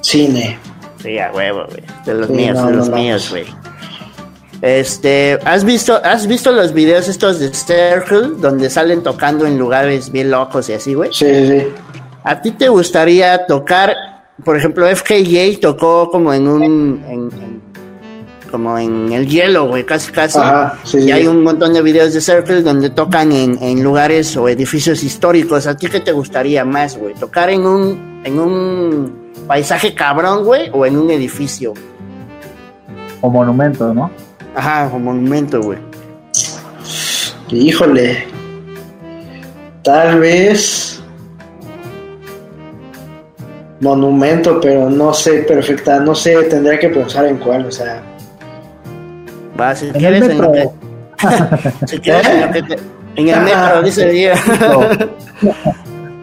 Cine. 0.00 0.58
Sí, 1.02 1.18
a 1.18 1.30
huevo, 1.32 1.64
güey. 1.68 1.82
De 2.04 2.14
los 2.14 2.26
Sí, 2.28 2.32
míos, 2.32 2.58
no, 2.58 2.66
de 2.66 2.72
los 2.74 2.88
no. 2.88 2.96
míos, 2.96 3.28
güey. 3.30 3.44
Este, 4.62 5.38
¿has 5.44 5.64
visto, 5.64 6.00
¿has 6.02 6.26
visto 6.26 6.50
los 6.50 6.72
videos 6.72 7.08
estos 7.08 7.38
de 7.38 7.52
Circle 7.52 8.36
donde 8.38 8.70
salen 8.70 9.02
tocando 9.02 9.46
en 9.46 9.58
lugares 9.58 10.10
bien 10.10 10.30
locos 10.30 10.68
y 10.70 10.72
así, 10.72 10.94
güey? 10.94 11.10
Sí, 11.12 11.26
sí, 11.26 11.48
sí. 11.60 11.66
¿A 12.22 12.40
ti 12.40 12.52
te 12.52 12.68
gustaría 12.68 13.44
tocar, 13.46 13.94
por 14.42 14.56
ejemplo, 14.56 14.86
FKJ 14.86 15.60
tocó 15.60 16.08
como 16.10 16.32
en 16.32 16.48
un, 16.48 16.62
en- 16.62 17.04
en- 17.10 17.62
como 18.50 18.78
en 18.78 19.12
el 19.12 19.26
hielo, 19.26 19.68
güey, 19.68 19.84
casi 19.84 20.12
casi. 20.12 20.38
Ajá, 20.38 20.78
sí, 20.84 20.98
y 20.98 21.02
sí. 21.02 21.12
hay 21.12 21.26
un 21.26 21.42
montón 21.42 21.72
de 21.72 21.82
videos 21.82 22.14
de 22.14 22.20
Circle 22.20 22.62
donde 22.62 22.90
tocan 22.90 23.32
en, 23.32 23.62
en 23.62 23.82
lugares 23.82 24.36
o 24.36 24.48
edificios 24.48 25.02
históricos. 25.02 25.66
¿A 25.66 25.76
ti 25.76 25.88
qué 25.88 26.00
te 26.00 26.12
gustaría 26.12 26.64
más, 26.64 26.96
güey? 26.96 27.14
¿Tocar 27.14 27.50
en 27.50 27.66
un, 27.66 28.22
en 28.24 28.38
un 28.38 29.24
paisaje 29.46 29.94
cabrón, 29.94 30.44
güey, 30.44 30.70
o 30.72 30.86
en 30.86 30.96
un 30.96 31.10
edificio? 31.10 31.74
O 33.20 33.30
monumento, 33.30 33.92
¿no? 33.92 34.10
Ajá, 34.54 34.90
o 34.92 34.98
monumento, 34.98 35.60
güey. 35.60 35.78
Híjole. 37.50 38.26
Tal 39.82 40.18
vez. 40.20 41.02
Monumento, 43.80 44.60
pero 44.60 44.88
no 44.88 45.12
sé 45.12 45.40
perfecta. 45.42 46.00
No 46.00 46.14
sé, 46.14 46.42
tendría 46.44 46.78
que 46.78 46.88
pensar 46.88 47.26
en 47.26 47.36
cuál, 47.38 47.66
o 47.66 47.70
sea. 47.70 48.02
Va, 49.60 49.74
si 49.74 49.86
En 49.86 49.92
quieres, 49.92 50.22
el 50.22 50.30
en 50.32 50.40
metro. 50.50 50.72
si 51.86 51.98
quieres, 52.00 52.26
en 52.28 52.66
te- 52.66 52.78
en 53.16 53.28
el 53.28 53.40
metro, 53.42 53.82
dice 53.82 54.08
Diego. 54.08 54.36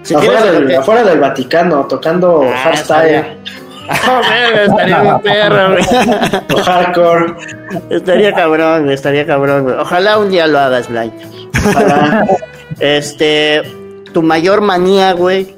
Si 0.03 0.15
quieres, 0.15 0.39
afuera, 0.39 0.51
lo 0.59 0.65
del, 0.67 0.75
afuera 0.77 1.03
del 1.03 1.19
Vaticano, 1.19 1.85
tocando 1.85 2.41
Ah, 2.43 2.57
hardstyle 2.63 3.23
Ah, 3.87 4.21
verga, 4.29 4.63
estaría 4.65 5.01
bien 5.01 5.19
perro, 5.21 5.71
güey. 5.73 5.85
o 6.55 6.63
hardcore. 6.63 7.33
Estaría 7.91 8.33
cabrón, 8.33 8.83
güey, 8.83 8.95
estaría 8.95 9.25
cabrón. 9.27 9.75
Ojalá 9.79 10.17
un 10.17 10.31
día 10.31 10.47
lo 10.47 10.57
hagas, 10.59 10.87
Blank. 10.89 11.13
Ojalá. 11.69 12.25
Este, 12.79 13.61
tu 14.11 14.23
mayor 14.23 14.61
manía, 14.61 15.11
güey. 15.13 15.55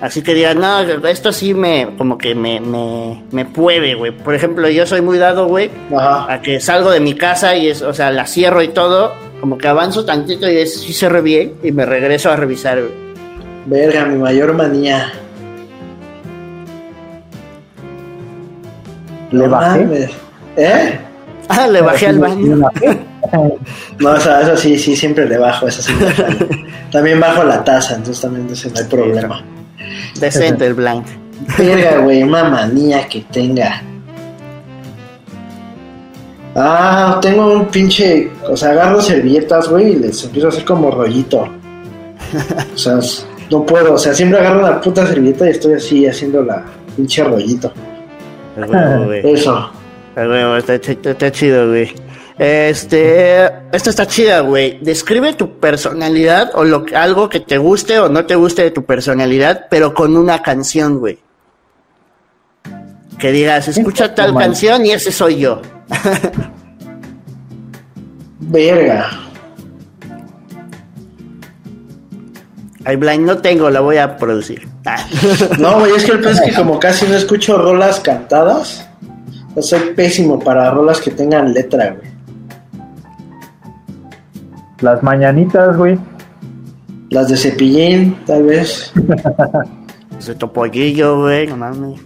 Así 0.00 0.22
que 0.22 0.32
digas, 0.32 0.54
no, 0.54 0.80
esto 1.08 1.32
sí 1.32 1.54
me, 1.54 1.88
como 1.98 2.18
que 2.18 2.34
me, 2.34 2.60
me, 2.60 3.24
me 3.32 3.44
puede, 3.44 3.94
güey. 3.96 4.12
Por 4.12 4.34
ejemplo, 4.34 4.68
yo 4.68 4.86
soy 4.86 5.00
muy 5.00 5.18
dado, 5.18 5.46
güey, 5.46 5.70
Ajá. 5.92 6.32
a 6.32 6.40
que 6.40 6.60
salgo 6.60 6.90
de 6.92 7.00
mi 7.00 7.14
casa 7.14 7.56
y 7.56 7.68
es, 7.68 7.82
o 7.82 7.92
sea, 7.92 8.12
la 8.12 8.26
cierro 8.26 8.62
y 8.62 8.68
todo, 8.68 9.12
como 9.40 9.58
que 9.58 9.66
avanzo 9.66 10.04
tantito 10.04 10.48
y 10.48 10.56
es, 10.56 10.80
sí 10.82 10.92
cerré 10.92 11.20
bien 11.20 11.54
y 11.64 11.72
me 11.72 11.84
regreso 11.84 12.30
a 12.30 12.36
revisar, 12.36 12.78
güey. 12.80 12.92
Verga, 13.66 14.04
mi 14.04 14.18
mayor 14.18 14.54
manía. 14.54 15.12
Le 19.32 19.44
No 19.44 19.50
bajé. 19.50 19.78
mames. 19.84 20.10
¿Eh? 20.56 20.98
Ah, 21.48 21.66
le 21.66 21.80
bajé 21.82 22.06
al 22.08 22.18
baño. 22.18 22.60
No, 23.98 24.12
o 24.12 24.20
sea, 24.20 24.40
eso 24.42 24.56
sí, 24.56 24.78
sí, 24.78 24.94
siempre 24.96 25.28
le 25.28 25.36
bajo, 25.36 25.66
eso 25.66 25.82
sí 25.82 25.92
me. 25.92 26.66
También 26.92 27.18
bajo 27.20 27.42
la 27.42 27.62
taza, 27.62 27.96
entonces 27.96 28.22
también 28.22 28.48
ese 28.50 28.70
no 28.70 28.78
hay 28.78 28.84
problema. 28.86 29.42
Decente 30.20 30.66
el 30.66 30.74
blank. 30.74 31.06
Verga, 31.56 31.98
güey, 31.98 32.22
una 32.22 32.44
manía 32.44 33.06
que 33.08 33.20
tenga. 33.30 33.82
Ah, 36.54 37.18
tengo 37.22 37.52
un 37.52 37.66
pinche. 37.66 38.30
O 38.48 38.56
sea, 38.56 38.70
agarro 38.70 39.00
servilletas, 39.00 39.68
güey, 39.68 39.92
y 39.92 39.96
les 39.96 40.24
empiezo 40.24 40.48
a 40.48 40.50
hacer 40.50 40.64
como 40.64 40.90
rollito. 40.90 41.48
O 42.74 42.78
sea, 42.78 42.98
no 43.50 43.64
puedo. 43.64 43.94
O 43.94 43.98
sea, 43.98 44.12
siempre 44.12 44.40
agarro 44.40 44.60
una 44.60 44.80
puta 44.80 45.06
servilleta 45.06 45.46
y 45.46 45.50
estoy 45.50 45.74
así 45.74 46.06
haciendo 46.06 46.42
la 46.42 46.64
pinche 46.96 47.22
rollito. 47.22 47.72
A 48.56 48.66
huevo, 48.66 49.04
güey. 49.06 49.34
Eso. 49.34 49.70
Huevo, 50.16 50.56
está 50.56 51.30
chido, 51.30 51.68
güey. 51.68 51.94
Este, 52.38 53.46
esta 53.72 53.90
está 53.90 54.06
chida, 54.06 54.40
güey. 54.40 54.78
Describe 54.80 55.32
tu 55.32 55.58
personalidad 55.58 56.52
o 56.54 56.62
lo, 56.64 56.86
algo 56.94 57.28
que 57.28 57.40
te 57.40 57.58
guste 57.58 57.98
o 57.98 58.08
no 58.08 58.26
te 58.26 58.36
guste 58.36 58.62
de 58.62 58.70
tu 58.70 58.84
personalidad, 58.84 59.66
pero 59.68 59.92
con 59.92 60.16
una 60.16 60.40
canción, 60.40 61.00
güey. 61.00 61.18
Que 63.18 63.32
digas, 63.32 63.66
escucha 63.66 64.14
tal 64.14 64.36
canción 64.36 64.86
y 64.86 64.92
ese 64.92 65.10
soy 65.10 65.40
yo. 65.40 65.60
Verga. 68.38 69.10
Ay, 72.84 72.94
Blind, 72.94 73.26
no 73.26 73.38
tengo, 73.38 73.68
la 73.68 73.80
voy 73.80 73.96
a 73.96 74.16
producir. 74.16 74.68
Ah. 74.86 75.04
No, 75.58 75.80
güey, 75.80 75.92
es 75.96 76.04
que 76.04 76.12
el 76.12 76.20
pez 76.20 76.38
es 76.38 76.50
que 76.50 76.54
como 76.54 76.78
casi 76.78 77.04
no 77.06 77.16
escucho 77.16 77.58
rolas 77.58 77.98
cantadas, 77.98 78.86
yo 79.56 79.62
soy 79.62 79.80
pésimo 79.96 80.38
para 80.38 80.70
rolas 80.70 81.00
que 81.00 81.10
tengan 81.10 81.52
letra, 81.52 81.96
güey. 81.98 82.17
Las 84.80 85.02
mañanitas, 85.02 85.76
güey. 85.76 85.98
Las 87.10 87.28
de 87.28 87.36
Cepillín, 87.36 88.16
tal 88.26 88.44
vez. 88.44 88.92
Ese 90.18 90.34
topollillo, 90.34 91.22
güey, 91.22 91.46
no 91.46 91.56
mames. 91.56 92.00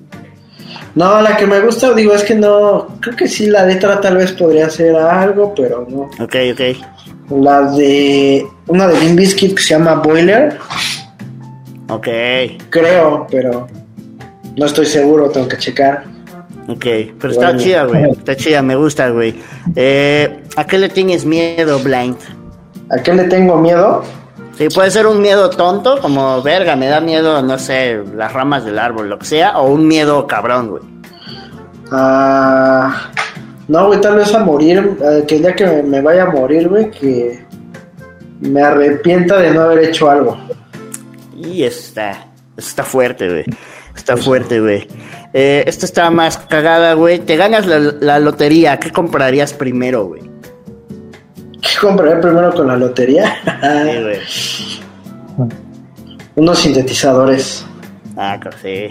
No, 0.95 1.21
la 1.23 1.37
que 1.37 1.47
me 1.47 1.61
gusta, 1.61 1.93
digo, 1.95 2.13
es 2.15 2.23
que 2.23 2.35
no, 2.35 2.87
creo 3.01 3.17
que 3.17 3.27
sí, 3.27 3.47
la 3.47 3.65
letra 3.65 4.01
tal 4.01 4.17
vez 4.19 4.33
podría 4.33 4.69
ser 4.69 4.95
algo, 4.97 5.55
pero 5.55 5.87
no. 5.89 6.03
Ok, 6.23 6.37
ok. 6.53 7.41
La 7.41 7.63
de, 7.73 8.47
una 8.67 8.87
de 8.89 9.01
Limp 9.01 9.19
Bizkit 9.19 9.55
que 9.55 9.63
se 9.63 9.71
llama 9.71 9.95
Boiler, 9.95 10.59
Ok, 11.89 12.09
creo, 12.71 13.27
pero 13.31 13.67
no 14.57 14.67
estoy 14.67 14.87
seguro, 14.87 15.29
tengo 15.31 15.49
que 15.49 15.59
checar. 15.59 16.05
ok. 16.69 16.87
Pero 17.19 17.31
está 17.31 17.57
chida, 17.57 17.85
güey. 17.85 18.11
Está 18.13 18.37
chida, 18.37 18.63
me 18.63 18.77
gusta, 18.77 19.11
güey. 19.11 19.35
Eh, 19.77 20.43
¿A 20.57 20.65
qué 20.67 20.79
le 20.79 20.89
tienes 20.89 21.25
miedo, 21.27 21.79
Blind? 21.81 22.17
¿A 22.93 23.03
qué 23.03 23.15
le 23.15 23.25
tengo 23.25 23.57
miedo? 23.57 24.03
Sí, 24.59 24.69
puede 24.69 24.91
ser 24.91 25.07
un 25.07 25.23
miedo 25.23 25.49
tonto, 25.49 25.99
como 26.01 26.43
verga, 26.43 26.77
me 26.77 26.89
da 26.89 27.01
miedo, 27.01 27.41
no 27.43 27.59
sé, 27.59 28.03
las 28.15 28.35
ramas 28.35 28.67
del 28.67 28.79
árbol, 28.79 29.09
lo 29.09 29.19
que 29.19 29.25
sea, 29.25 29.59
o 29.59 29.73
un 29.73 29.89
miedo 29.89 30.27
cabrón, 30.27 30.69
güey. 30.69 30.83
Ah, 31.91 33.11
no, 33.67 33.87
güey, 33.87 33.99
tal 34.01 34.17
vez 34.17 34.35
a 34.35 34.41
morir, 34.41 34.99
eh, 35.03 35.25
que 35.27 35.37
el 35.37 35.43
día 35.43 35.55
que 35.55 35.67
me, 35.67 35.83
me 35.83 36.01
vaya 36.03 36.25
a 36.25 36.31
morir, 36.31 36.69
güey, 36.69 36.91
que 36.91 37.43
me 38.41 38.63
arrepienta 38.63 39.39
de 39.39 39.53
no 39.53 39.63
haber 39.63 39.85
hecho 39.85 40.11
algo. 40.11 40.37
Y 41.35 41.63
está, 41.63 42.27
está 42.59 42.83
fuerte, 42.85 43.27
güey. 43.27 43.45
Está 43.97 44.19
fuerte, 44.19 44.61
güey. 44.61 44.87
Eh, 45.33 45.65
esta 45.67 45.87
está 45.87 46.11
más 46.11 46.37
cagada, 46.37 46.93
güey. 46.93 47.21
Te 47.21 47.37
ganas 47.37 47.67
la, 47.67 47.79
la 47.79 48.19
lotería, 48.19 48.79
¿qué 48.79 48.91
comprarías 48.91 49.55
primero, 49.55 50.05
güey? 50.07 50.32
¿Qué 51.63 51.69
compraré 51.81 52.21
primero 52.21 52.53
con 52.53 52.67
la 52.67 52.77
lotería? 52.77 53.37
Sí, 53.45 54.03
güey. 54.03 55.49
Unos 56.35 56.59
sintetizadores. 56.59 57.65
Ah, 58.17 58.37
claro, 58.41 58.57
sí. 58.61 58.89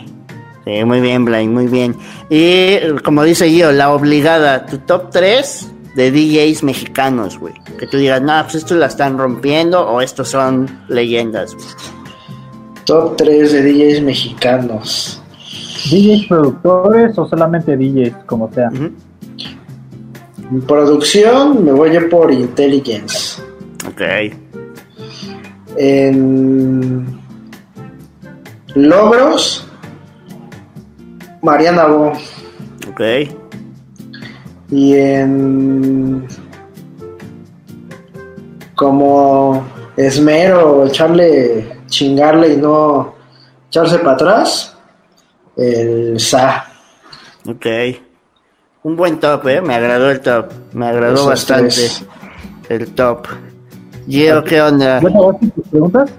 Sí, 0.65 0.85
muy 0.85 1.01
bien, 1.01 1.25
Blaine, 1.25 1.51
muy 1.51 1.67
bien. 1.67 1.95
Y 2.29 2.77
como 3.03 3.23
dice 3.23 3.53
yo, 3.53 3.71
la 3.71 3.91
obligada, 3.91 4.65
tu 4.65 4.77
top 4.79 5.09
3 5.11 5.71
de 5.95 6.11
DJs 6.11 6.63
mexicanos, 6.63 7.37
güey. 7.37 7.53
Que 7.79 7.87
tú 7.87 7.97
digas, 7.97 8.21
no, 8.21 8.41
pues 8.43 8.55
estos 8.55 8.77
la 8.77 8.85
están 8.85 9.17
rompiendo 9.17 9.81
o 9.87 10.01
estos 10.01 10.29
son 10.29 10.69
leyendas, 10.87 11.55
güey. 11.55 11.67
Top 12.85 13.17
3 13.17 13.51
de 13.51 13.63
DJs 13.63 14.01
mexicanos. 14.03 15.21
DJs 15.89 16.27
productores 16.27 17.17
o 17.17 17.27
solamente 17.27 17.75
DJs, 17.75 18.13
como 18.25 18.51
sea. 18.53 18.69
Ujú. 18.69 18.91
En 20.51 20.61
producción 20.63 21.63
me 21.63 21.71
voy 21.71 21.93
yo 21.93 22.09
por 22.09 22.31
Intelligence. 22.31 23.41
Ok. 23.87 24.01
En 25.77 27.21
logros, 28.75 29.65
Mariana 31.41 31.85
Bo. 31.85 32.11
Ok. 32.89 33.01
Y 34.71 34.95
en 34.95 36.27
como 38.75 39.65
esmero, 39.95 40.85
echarle, 40.85 41.79
chingarle 41.87 42.55
y 42.55 42.57
no 42.57 43.15
echarse 43.69 43.99
para 43.99 44.13
atrás, 44.13 44.77
el 45.55 46.19
Sa. 46.19 46.65
Ok. 47.47 47.67
Un 48.83 48.95
buen 48.95 49.19
top, 49.19 49.47
eh. 49.47 49.61
Me 49.61 49.75
agradó 49.75 50.09
el 50.09 50.19
top. 50.21 50.47
Me 50.73 50.87
agradó 50.87 51.13
Esos 51.15 51.27
bastante 51.27 51.67
tres. 51.67 52.05
el 52.69 52.87
top. 52.93 53.27
Gio, 54.07 54.43
¿qué 54.43 54.61
onda? 54.61 54.99
¿Ya 55.01 55.07
acabaste 55.09 55.47
tus 55.49 55.67
preguntas? 55.67 56.09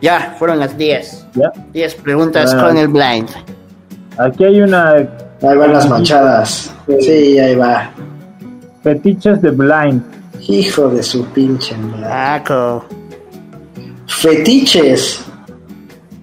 Ya, 0.00 0.34
fueron 0.38 0.60
las 0.60 0.76
10. 0.78 1.26
Ya. 1.34 1.52
10 1.72 1.94
preguntas 1.96 2.54
Ah. 2.54 2.60
con 2.66 2.76
el 2.76 2.88
blind. 2.88 3.28
Aquí 4.18 4.44
hay 4.44 4.60
una 4.60 4.90
Ahí 4.92 5.56
van 5.58 5.72
las 5.72 5.88
manchadas. 5.88 6.72
Sí, 7.00 7.38
ahí 7.38 7.56
va. 7.56 7.90
fetiches 8.82 9.42
de 9.42 9.50
blind. 9.50 10.02
Hijo 10.48 10.88
de 10.90 11.02
su 11.02 11.24
pinche 11.26 11.76
madre. 11.76 12.06
Aco. 12.06 12.84
Fetiches. 14.06 15.24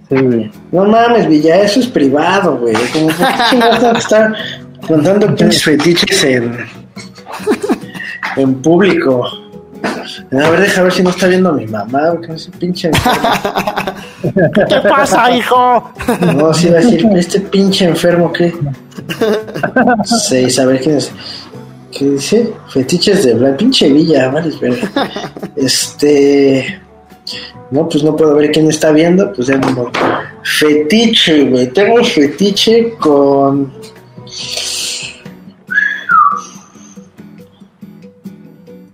Sí, 0.10 0.15
güey. 0.15 0.51
No 0.71 0.86
mames, 0.86 1.27
Villa, 1.27 1.62
eso 1.62 1.80
es 1.80 1.88
privado, 1.88 2.58
güey. 2.58 2.75
Como 2.93 3.08
por 3.08 3.15
qué 3.17 3.34
chingados 3.49 3.80
tengo 3.80 3.93
que 3.93 3.99
estar 3.99 4.34
contando 4.88 5.28
pinches 5.36 5.63
fetiches 5.65 6.24
en, 6.24 6.58
en 8.38 8.62
público. 8.62 9.28
A 10.32 10.50
ver, 10.50 10.62
deja 10.62 10.84
ver 10.84 10.94
si 10.94 11.04
no 11.04 11.10
está 11.10 11.28
viendo 11.28 11.52
mi 11.54 11.65
mamá, 11.67 12.10
güey, 12.10 12.28
que 12.28 12.34
ese 12.34 12.52
pinche 12.52 12.89
enfermo. 12.89 13.22
¿Qué 14.22 14.89
pasa, 14.89 15.36
hijo? 15.36 15.91
No, 16.36 16.54
sí 16.54 16.70
va 16.70 16.78
a 16.78 16.82
decir, 16.82 17.06
este 17.15 17.39
pinche 17.41 17.86
enfermo, 17.86 18.32
¿qué? 18.32 18.54
Sí, 20.06 20.50
saber 20.50 20.82
quién 20.82 20.98
es. 20.98 21.12
¿Qué 21.91 22.06
dice? 22.06 22.54
Fetiches 22.70 23.26
de 23.26 23.34
Blanc. 23.34 23.58
Pinche 23.58 23.89
Villa, 23.89 24.30
vale. 24.30 24.54
Este. 25.56 26.80
No, 27.70 27.88
pues 27.88 28.04
no 28.04 28.15
puedo 28.15 28.36
ver 28.36 28.52
quién 28.52 28.70
está 28.70 28.91
viendo, 28.91 29.32
pues 29.34 29.48
ya 29.48 29.58
no. 29.58 29.91
Fetiche, 30.44 31.46
güey. 31.46 31.67
Tengo 31.67 32.04
fetiche 32.04 32.94
con. 33.00 33.74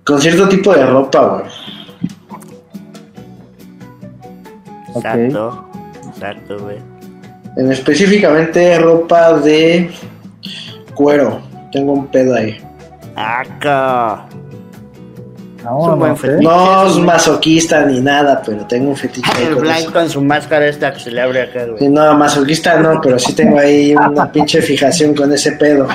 Con 0.08 0.22
cierto 0.22 0.48
tipo 0.48 0.74
de 0.74 0.86
ropa, 0.86 1.20
güey. 1.20 1.46
Exacto. 4.96 5.70
Exacto, 6.08 6.60
güey. 6.60 6.78
En 7.58 7.70
específicamente 7.74 8.80
ropa 8.80 9.34
de 9.34 9.92
cuero. 10.96 11.42
Tengo 11.74 11.92
un 11.92 12.08
pedo 12.08 12.36
ahí. 12.36 12.58
Aco. 13.18 14.24
No, 15.66 15.78
un 15.78 16.00
buen 16.00 16.12
no 16.12 16.16
fetiche. 16.16 16.44
No 16.44 16.88
es 16.88 16.98
masoquista 17.00 17.86
ni 17.86 18.00
nada, 18.00 18.42
pero 18.46 18.66
tengo 18.66 18.92
un 18.92 18.96
fetiche 18.96 19.30
ahí 19.36 19.44
El 19.44 19.68
eso. 19.68 19.92
con 19.92 20.10
su 20.10 20.22
máscara 20.22 20.68
esta 20.68 20.94
que 20.94 21.02
se 21.02 21.12
le 21.12 21.20
abre 21.20 21.42
acá, 21.42 21.66
güey. 21.66 21.90
No, 21.90 22.16
masoquista 22.16 22.80
no, 22.80 23.02
pero 23.02 23.20
sí 23.20 23.34
tengo 23.34 23.60
ahí 23.60 23.94
una 23.94 24.32
pinche 24.32 24.62
fijación 24.62 25.14
con 25.14 25.34
ese 25.34 25.52
pedo. 25.54 25.86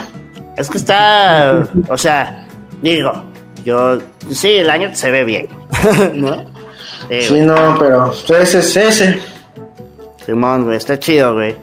Es 0.59 0.69
que 0.69 0.77
está. 0.77 1.67
O 1.89 1.97
sea, 1.97 2.47
digo, 2.83 3.32
yo. 3.65 3.99
Sí, 4.31 4.49
el 4.49 4.71
año 4.71 4.91
se 4.95 5.11
ve 5.11 5.25
bien. 5.25 5.49
¿No? 6.15 6.45
Sí, 7.09 7.41
no, 7.41 7.77
pero 7.79 8.13
ese 8.41 8.61
es 8.61 8.77
ese. 8.77 9.21
Simón, 10.25 10.65
güey, 10.65 10.77
está 10.77 10.99
chido, 10.99 11.35
güey. 11.35 11.57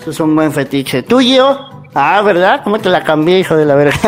Eso 0.00 0.10
es 0.10 0.20
un 0.20 0.34
buen 0.34 0.52
fetiche. 0.52 1.02
¿Tuyo? 1.02 1.58
Ah, 1.94 2.22
¿verdad? 2.22 2.60
¿Cómo 2.64 2.78
te 2.78 2.88
la 2.88 3.02
cambié, 3.04 3.40
hijo 3.40 3.56
de 3.56 3.64
la 3.64 3.74
verga? 3.74 3.92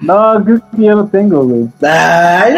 No, 0.00 0.42
creo 0.44 0.58
que 0.74 0.82
ya 0.82 0.94
lo 0.94 1.04
tengo, 1.06 1.44
güey. 1.44 1.68
Ay, 1.88 2.56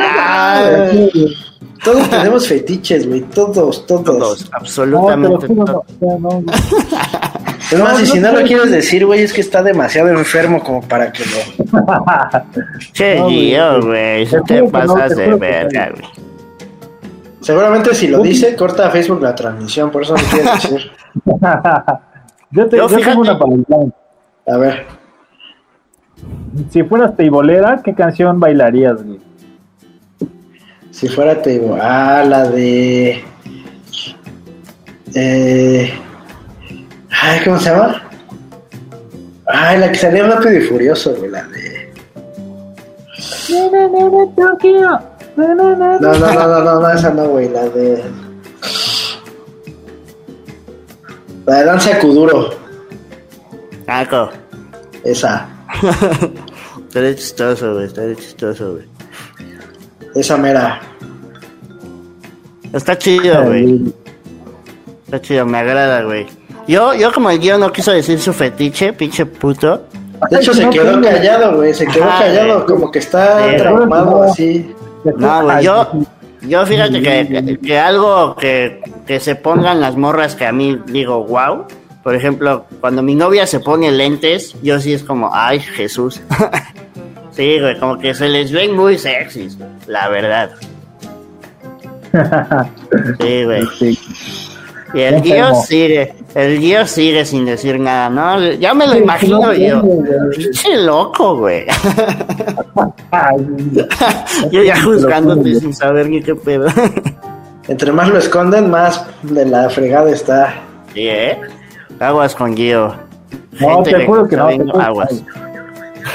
todos 1.85 2.09
tenemos 2.09 2.49
fetiches, 2.49 3.07
güey. 3.07 3.21
Todos, 3.21 3.85
todos. 3.85 4.05
Todos, 4.05 4.41
No, 4.41 4.47
te 4.47 4.51
lo 4.51 4.57
absolutamente 4.57 5.47
juro, 5.49 5.65
todos. 5.65 5.85
no, 6.01 6.19
no, 6.19 6.41
no. 6.41 6.53
Es 7.75 7.81
más, 7.81 8.01
No, 8.01 8.07
si 8.07 8.21
no 8.21 8.33
lo 8.33 8.43
quieres 8.43 8.71
decir, 8.71 9.05
güey, 9.07 9.23
es 9.23 9.33
que 9.33 9.41
está 9.41 9.63
demasiado 9.63 10.09
enfermo 10.11 10.63
como 10.63 10.81
para 10.83 11.11
que 11.13 11.25
lo. 11.25 11.81
Che, 12.93 13.17
No, 13.17 13.25
güey, 13.25 13.51
Gio, 13.51 13.83
güey. 13.83 14.27
si 14.27 14.37
te 14.47 14.63
pasas 14.65 15.17
de 15.17 15.35
verga, 15.35 15.91
güey. 15.91 16.05
Seguramente 17.41 17.95
si 17.95 18.09
lo 18.09 18.21
dice, 18.23 18.55
corta 18.57 18.87
a 18.87 18.91
Facebook 18.91 19.21
la 19.23 19.35
transmisión, 19.35 19.91
por 19.91 20.03
eso 20.03 20.15
no 20.17 20.23
quiere 20.23 20.51
decir. 20.53 20.91
yo 22.51 22.67
te, 22.69 22.77
Yo, 22.79 22.89
yo 22.89 22.99
tengo 22.99 23.21
una 23.21 23.35
blind. 23.35 23.93
A 24.47 24.57
ver, 24.57 24.87
Si 26.71 26.83
fueras 26.85 27.17
teibolera, 27.17 27.81
¿qué 27.85 27.95
canción 27.95 28.41
bailarías, 28.41 29.03
güey? 29.03 29.21
si 30.91 31.09
fuera 31.09 31.43
te 31.43 31.51
digo, 31.51 31.77
ah, 31.81 32.23
la 32.27 32.49
de. 32.49 33.23
Eh, 35.17 35.93
ay, 37.25 37.41
¿cómo 37.45 37.59
se 37.59 37.71
llama? 37.71 38.03
Ay, 39.47 39.79
la 39.79 39.91
que 39.91 39.99
salía 39.99 40.27
rápido 40.27 40.53
y 40.53 40.61
furioso, 40.63 41.15
güey, 41.17 41.31
la 41.31 41.45
de. 41.45 41.93
No, 43.51 43.71
no, 43.71 43.89
no, 43.89 43.99
no, 44.37 46.15
no, 46.15 46.65
no, 46.65 46.81
no, 46.81 46.91
esa 46.93 47.11
no, 47.11 47.29
güey, 47.29 47.49
la 47.49 47.69
de. 47.69 48.05
La 51.47 51.57
de 51.57 51.65
danza 51.65 51.99
Kuduro, 51.99 52.51
Caco. 53.87 54.31
esa, 55.05 55.47
Está 56.89 57.01
de 57.01 57.17
chistoso, 57.17 57.75
güey. 57.75 57.87
Está 57.87 58.03
de 58.03 58.17
chistoso, 58.17 58.73
güey. 58.75 58.85
esa 60.15 60.37
mera. 60.37 60.81
Está 62.73 62.97
chido, 62.97 63.45
güey. 63.45 63.93
Está 65.05 65.21
chido, 65.21 65.45
me 65.45 65.59
agrada, 65.59 66.03
güey. 66.05 66.27
Yo, 66.67 66.95
yo 66.95 67.13
como 67.13 67.31
el 67.31 67.39
guion 67.39 67.61
no 67.61 67.73
quiso 67.73 67.93
decir 67.93 68.19
su 68.21 68.33
fetiche, 68.33 68.93
pinche 68.93 69.27
puto. 69.27 69.83
De 70.31 70.39
hecho, 70.39 70.55
se 70.55 70.65
No 70.65 70.71
quedó 70.71 71.01
callado, 71.03 71.57
güey, 71.57 71.75
se 71.75 71.87
quedó 71.87 72.05
Ajá, 72.05 72.21
callado, 72.25 72.55
güey. 72.55 72.67
como 72.67 72.91
que 72.91 72.99
está 73.01 73.51
Sí, 73.51 73.57
traumado 73.59 74.11
no. 74.11 74.23
así. 74.23 74.75
No, 75.17 75.43
güey, 75.43 75.65
yo, 75.65 75.89
yo 76.43 76.65
fíjate 76.67 77.03
que, 77.03 77.29
que- 77.45 77.59
que 77.59 77.79
algo 77.79 78.35
que, 78.37 78.81
que 79.07 79.21
se 79.21 79.35
pongan 79.35 79.81
las 79.81 79.97
morras 79.97 80.35
que 80.35 80.47
a 80.47 80.53
mí 80.53 80.81
digo, 80.87 81.25
wow. 81.25 81.67
Por 82.03 82.15
ejemplo, 82.15 82.67
cuando 82.81 83.03
mi 83.03 83.15
novia 83.15 83.47
se 83.47 83.61
pone 83.61 83.91
lentes, 83.91 84.55
yo 84.63 84.79
sí 84.79 84.93
es 84.93 85.03
como, 85.03 85.31
ay, 85.35 85.59
Jesús. 85.61 86.21
sí, 87.33 87.59
güey, 87.61 87.79
como 87.79 87.99
que 87.99 88.15
se 88.15 88.29
les 88.29 88.53
ven 88.53 88.75
muy 88.77 88.99
sexys, 88.99 89.59
la 89.87 90.09
verdad. 90.09 90.51
Sí, 93.21 93.45
güey. 93.45 93.63
Sí. 93.79 93.99
Y 94.95 95.01
el 95.01 95.23
guío 95.23 95.55
sigue, 95.57 96.15
el 96.35 96.61
guío 96.61 96.87
sigue 96.87 97.25
sin 97.25 97.45
decir 97.45 97.81
nada, 97.81 98.09
¿no? 98.09 98.41
Ya 98.53 98.73
me 98.75 98.87
lo 98.87 98.97
imagino 98.97 99.41
no 99.41 99.53
yo. 99.53 99.83
Pinche 100.37 100.77
loco, 100.85 101.37
güey. 101.39 101.67
Yo 104.51 104.63
ya 104.63 104.81
juzgándote 104.83 105.55
sin 105.61 105.75
saber 105.75 106.09
ni 106.09 106.23
qué 106.23 106.35
pedo. 106.35 106.67
Entre 107.69 107.93
más 107.93 108.09
lo 108.09 108.19
esconden, 108.19 108.71
más 108.71 109.05
de 109.23 109.47
la 109.47 109.71
fregada 109.71 110.11
está. 110.11 110.55
Sí, 110.93 111.09
¿eh? 111.09 111.39
Aguas 111.99 112.35
con 112.35 112.55
Guío. 112.55 112.95
No, 113.61 113.69
Gente 113.85 113.95
te 113.95 114.07
juro 114.07 114.29
que 114.29 114.37
no. 114.37 114.49
te 114.49 114.83
Aguas. 114.83 115.23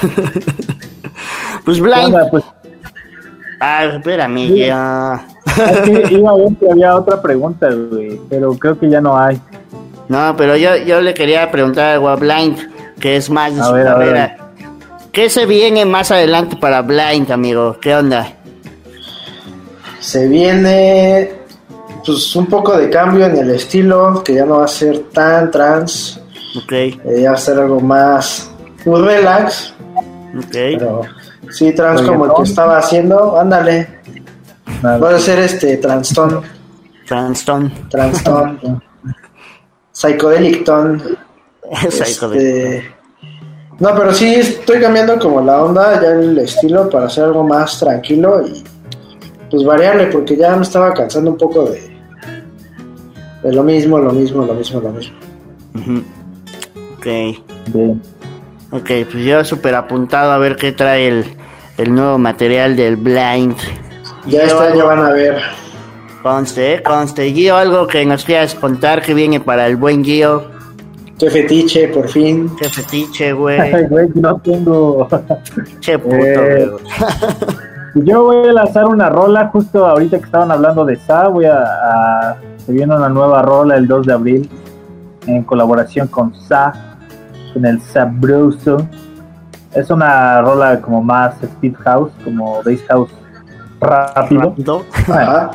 Pues 1.66 1.78
¿Qué 1.78 1.84
Blind. 1.84 2.06
onda? 2.06 2.28
Pues, 2.32 2.44
Ah, 3.60 3.86
espérame, 3.86 4.48
Guío. 4.48 5.20
Es 5.58 5.80
que 6.10 6.14
iba 6.14 6.32
a 6.32 6.36
ver 6.36 6.50
que 6.60 6.72
había 6.72 6.96
otra 6.96 7.22
pregunta, 7.22 7.70
güey, 7.70 8.20
pero 8.30 8.54
creo 8.54 8.80
que 8.80 8.90
ya 8.90 9.02
no 9.02 9.18
hay. 9.18 9.40
No, 10.08 10.36
pero 10.38 10.56
yo, 10.58 10.76
yo 10.78 11.02
le 11.02 11.14
quería 11.14 11.50
preguntar 11.52 11.94
algo 11.94 12.10
a 12.10 12.16
Blind, 12.16 12.58
que 13.00 13.16
es 13.16 13.30
más 13.30 13.54
de 13.56 13.62
A 13.62 13.66
su 13.66 13.74
ver, 13.74 13.86
carrera. 13.86 14.38
¿Qué 15.12 15.30
se 15.30 15.46
viene 15.46 15.86
más 15.86 16.12
adelante 16.12 16.56
para 16.56 16.82
Blind, 16.82 17.32
amigo? 17.32 17.78
¿Qué 17.80 17.96
onda? 17.96 18.34
Se 20.00 20.28
viene 20.28 21.32
pues 22.06 22.36
un 22.36 22.48
poco 22.48 22.78
de 22.78 22.90
cambio 22.90 23.26
en 23.26 23.38
el 23.38 23.52
estilo, 23.52 24.24
que 24.24 24.34
ya 24.36 24.46
no 24.46 24.58
va 24.60 24.66
a 24.66 24.68
ser 24.68 25.00
tan 25.14 25.52
trans, 25.52 26.20
Ok, 26.58 26.72
eh, 26.72 27.00
ya 27.22 27.32
va 27.32 27.36
a 27.36 27.40
ser 27.40 27.60
algo 27.60 27.80
más 27.80 28.50
pues, 28.84 29.04
relax, 29.04 29.74
ok. 30.38 30.52
pero 30.52 31.02
sí 31.52 31.74
trans 31.76 32.02
como 32.02 32.26
el 32.26 32.34
que 32.34 32.44
estaba 32.44 32.78
haciendo, 32.78 33.40
ándale. 33.40 33.99
Va 34.84 35.10
a 35.16 35.20
ser 35.20 35.40
este 35.40 35.78
transton, 35.78 36.42
Transton. 37.08 37.72
transton, 37.90 38.82
psychedelic 39.92 40.64
ton, 40.64 41.02
Psycho 41.90 42.30
de- 42.30 42.78
este, 42.78 42.96
no, 43.80 43.96
pero 43.96 44.14
sí 44.14 44.36
estoy 44.36 44.82
cambiando 44.82 45.18
como 45.20 45.42
la 45.42 45.64
onda, 45.64 46.02
ya 46.02 46.10
el 46.12 46.38
estilo 46.40 46.90
para 46.90 47.06
hacer 47.06 47.24
algo 47.26 47.44
más 47.46 47.80
tranquilo 47.80 48.46
y 48.46 48.64
pues 49.50 49.64
variarle 49.64 50.08
porque 50.08 50.36
ya 50.36 50.56
me 50.56 50.64
estaba 50.64 50.94
cansando 50.94 51.32
un 51.32 51.38
poco 51.38 51.64
de, 51.66 51.90
de 53.44 53.54
lo 53.54 53.64
mismo, 53.64 53.98
lo 53.98 54.12
mismo, 54.12 54.46
lo 54.46 54.54
mismo, 54.54 54.82
lo 54.82 54.90
mismo. 54.92 55.16
Ujú. 55.76 56.04
Ok, 56.98 57.06
Bien. 57.74 58.02
ok, 58.72 58.90
pues 59.12 59.24
yo 59.26 59.44
súper 59.46 59.76
apuntado 59.76 60.32
a 60.34 60.38
ver 60.38 60.58
qué 60.58 60.72
trae 60.74 61.08
el, 61.08 61.26
el 61.78 61.96
nuevo 61.96 62.18
material 62.18 62.76
del 62.76 62.98
Blind. 62.98 63.56
Ya 64.30 64.44
este 64.44 64.64
año 64.68 64.86
van 64.88 65.00
a 65.00 65.10
ver. 65.12 65.38
Conste, 66.24 66.76
eh, 66.76 66.84
conste. 66.84 67.24
Guío, 67.26 67.56
algo 67.56 67.88
que 67.88 68.06
nos 68.06 68.26
quieras 68.26 68.54
contar 68.56 69.02
que 69.02 69.14
viene 69.14 69.40
para 69.40 69.68
el 69.68 69.76
buen 69.78 70.04
Guío. 70.04 70.44
Qué 71.18 71.30
fetiche, 71.30 71.88
por 71.90 72.08
fin. 72.08 72.50
Qué 72.60 72.70
fetiche, 72.70 73.28
Ay, 73.28 73.34
güey. 73.34 73.88
güey, 73.88 74.10
no 74.16 74.38
tengo. 74.38 75.08
Che 75.80 75.98
puto, 76.00 76.16
Eh, 76.16 76.70
güey. 76.70 76.84
Yo 78.06 78.24
voy 78.24 78.48
a 78.50 78.54
lanzar 78.54 78.86
una 78.86 79.10
rola 79.10 79.48
justo 79.48 79.86
ahorita 79.86 80.20
que 80.20 80.26
estaban 80.26 80.52
hablando 80.52 80.86
de 80.86 80.96
Sa. 80.98 81.28
Voy 81.28 81.46
a, 81.46 81.64
a- 81.64 82.38
se 82.66 82.72
viene 82.72 82.96
una 82.96 83.10
nueva 83.10 83.42
rola 83.42 83.76
el 83.78 83.88
2 83.88 84.06
de 84.06 84.14
abril 84.14 84.50
en 85.26 85.44
colaboración 85.44 86.08
con 86.08 86.34
Sa, 86.36 86.72
con 87.54 87.66
el 87.66 87.82
Sabroso. 87.82 88.78
Es 89.74 89.90
una 89.90 90.40
rola 90.42 90.80
como 90.82 91.02
más 91.02 91.42
speed 91.42 91.74
house, 91.84 92.12
como 92.24 92.62
bass 92.64 92.80
house 92.90 93.10
rápido. 93.80 94.56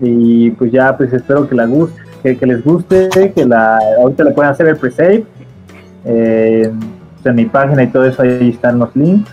Y 0.00 0.52
pues 0.52 0.70
ya, 0.70 0.96
pues 0.96 1.12
espero 1.12 1.48
que, 1.48 1.56
la 1.56 1.66
guste, 1.66 2.00
que, 2.22 2.36
que 2.36 2.46
les 2.46 2.64
guste, 2.64 3.08
que 3.34 3.44
la 3.44 3.80
ahorita 4.00 4.22
le 4.22 4.30
pueden 4.30 4.52
hacer 4.52 4.68
el 4.68 4.76
pre-save. 4.76 5.26
Eh, 6.04 6.72
en 7.24 7.34
mi 7.34 7.44
página 7.44 7.82
y 7.82 7.88
todo 7.88 8.04
eso, 8.06 8.22
ahí 8.22 8.50
están 8.50 8.78
los 8.78 8.94
links. 8.94 9.30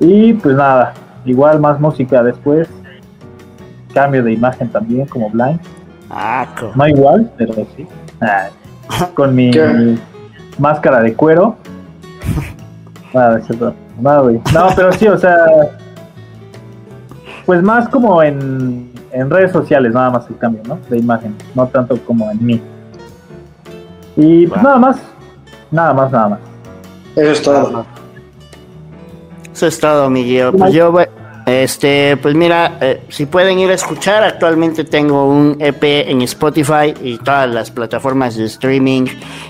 Y 0.00 0.32
pues 0.34 0.56
nada, 0.56 0.94
igual 1.24 1.60
más 1.60 1.78
música 1.80 2.22
después. 2.22 2.68
Cambio 3.94 4.22
de 4.22 4.32
imagen 4.32 4.68
también, 4.68 5.06
como 5.06 5.28
Blind. 5.30 5.60
Ah, 6.10 6.46
No 6.74 6.88
igual, 6.88 7.30
pero 7.36 7.54
sí. 7.76 7.86
Ah, 8.20 8.48
con 9.14 9.34
mi 9.34 9.50
¿Qué? 9.50 9.96
máscara 10.58 11.02
de 11.02 11.14
cuero. 11.14 11.56
Nada, 14.00 14.20
güey. 14.22 14.40
No, 14.54 14.68
pero 14.74 14.92
sí, 14.92 15.06
o 15.06 15.18
sea. 15.18 15.36
Pues 17.46 17.62
más 17.62 17.88
como 17.88 18.22
en, 18.22 18.90
en 19.12 19.30
redes 19.30 19.52
sociales, 19.52 19.92
nada 19.92 20.10
más 20.10 20.28
el 20.28 20.36
cambio, 20.38 20.62
¿no? 20.66 20.78
De 20.88 20.98
imagen. 20.98 21.34
No 21.54 21.66
tanto 21.66 21.96
como 22.04 22.30
en 22.30 22.44
mí. 22.44 22.60
Y 24.16 24.46
pues 24.46 24.62
nada 24.62 24.78
más. 24.78 24.96
Nada 25.70 25.92
más, 25.94 26.12
nada 26.12 26.28
más. 26.30 26.38
Eso 27.16 27.30
es 27.32 27.42
todo. 27.42 27.86
Eso 29.52 29.66
es 29.66 29.80
todo, 29.80 30.08
mi 30.10 30.24
Guío. 30.24 30.52
Pues 30.52 30.72
yo, 30.72 30.92
voy- 30.92 31.06
este, 31.44 32.16
pues 32.18 32.34
mira, 32.36 32.78
eh, 32.80 33.02
si 33.08 33.26
pueden 33.26 33.58
ir 33.58 33.70
a 33.70 33.74
escuchar, 33.74 34.22
actualmente 34.22 34.84
tengo 34.84 35.26
un 35.26 35.56
EP 35.58 36.08
en 36.08 36.22
Spotify 36.22 36.94
y 37.02 37.18
todas 37.18 37.50
las 37.50 37.70
plataformas 37.70 38.36
de 38.36 38.44
streaming 38.44 39.06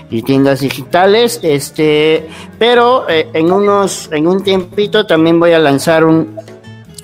y 0.09 0.23
tiendas 0.23 0.61
digitales. 0.61 1.39
Este, 1.43 2.27
pero 2.57 3.07
eh, 3.07 3.29
en 3.33 3.51
unos, 3.51 4.09
en 4.11 4.27
un 4.27 4.43
tiempito 4.43 5.05
también 5.05 5.39
voy 5.39 5.51
a 5.53 5.59
lanzar 5.59 6.03
un, 6.03 6.35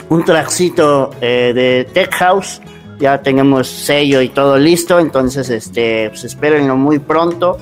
un 0.10 0.26
trackcito 0.26 1.12
eh, 1.22 1.52
de 1.54 1.88
Tech 1.94 2.14
House. 2.16 2.62
Ya 3.00 3.22
tenemos 3.22 3.68
sello 3.68 4.22
y 4.22 4.30
todo 4.30 4.58
listo, 4.58 5.00
entonces, 5.00 5.50
este, 5.50 6.10
pues 6.10 6.26
espérenlo 6.26 6.76
muy 6.76 7.00
pronto. 7.00 7.58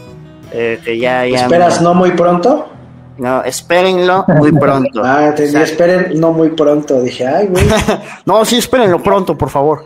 eh, 0.52 0.80
que 0.84 0.98
ya, 0.98 1.26
ya. 1.28 1.42
¿Esperas 1.44 1.82
no 1.82 1.94
muy 1.94 2.12
pronto? 2.12 2.70
No, 3.18 3.44
espérenlo 3.44 4.26
muy 4.28 4.52
pronto. 4.52 5.02
Ah, 5.08 5.28
entendí, 5.28 5.56
esperen 5.58 6.20
no 6.20 6.32
muy 6.34 6.50
pronto. 6.50 7.02
Dije, 7.02 7.26
ay, 7.26 7.48
güey. 7.48 7.66
No, 8.26 8.44
sí, 8.46 8.58
espérenlo 8.58 9.02
pronto, 9.02 9.38
por 9.38 9.50
favor. 9.50 9.86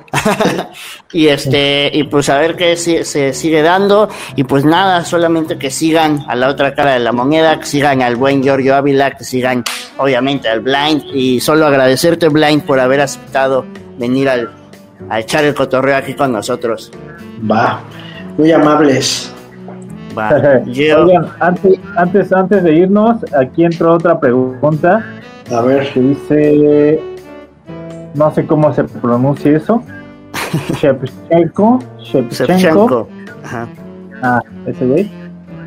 y 1.13 1.27
este, 1.27 1.89
y 1.93 2.03
pues 2.03 2.29
a 2.29 2.37
ver 2.37 2.55
qué 2.55 2.75
se 2.75 3.33
sigue 3.33 3.61
dando. 3.61 4.09
Y 4.35 4.43
pues 4.43 4.65
nada, 4.65 5.05
solamente 5.05 5.57
que 5.57 5.69
sigan 5.69 6.25
a 6.27 6.35
la 6.35 6.49
otra 6.49 6.73
cara 6.73 6.93
de 6.93 6.99
la 6.99 7.11
moneda, 7.11 7.59
que 7.59 7.65
sigan 7.65 8.01
al 8.01 8.15
buen 8.15 8.41
Giorgio 8.41 8.75
Ávila, 8.75 9.11
que 9.11 9.23
sigan 9.23 9.63
obviamente 9.97 10.49
al 10.49 10.61
Blind. 10.61 11.03
Y 11.13 11.39
solo 11.39 11.67
agradecerte, 11.67 12.29
Blind, 12.29 12.63
por 12.63 12.79
haber 12.79 13.01
aceptado 13.01 13.65
venir 13.97 14.29
al, 14.29 14.51
a 15.09 15.19
echar 15.19 15.45
el 15.45 15.53
cotorreo 15.53 15.97
aquí 15.97 16.13
con 16.13 16.31
nosotros. 16.31 16.91
Va. 17.49 17.81
Muy 18.37 18.51
amables. 18.51 19.31
Va. 20.17 20.29
Oigan, 20.65 21.25
antes, 21.39 21.79
antes, 21.95 22.33
antes 22.33 22.63
de 22.63 22.73
irnos, 22.75 23.17
aquí 23.33 23.63
entró 23.65 23.93
otra 23.93 24.19
pregunta 24.19 25.05
A 25.51 25.61
ver. 25.61 25.91
que 25.93 25.99
dice. 25.99 26.99
No 28.13 28.29
sé 28.33 28.45
cómo 28.45 28.73
se 28.73 28.83
pronuncia 28.83 29.55
eso. 29.55 29.81
Shevchenko. 30.81 31.79
Shevchenko. 31.99 32.45
Shevchenko. 32.45 33.07
Ajá. 33.43 33.67
Ah, 34.21 34.41
ese 34.65 34.85
güey. 34.85 35.11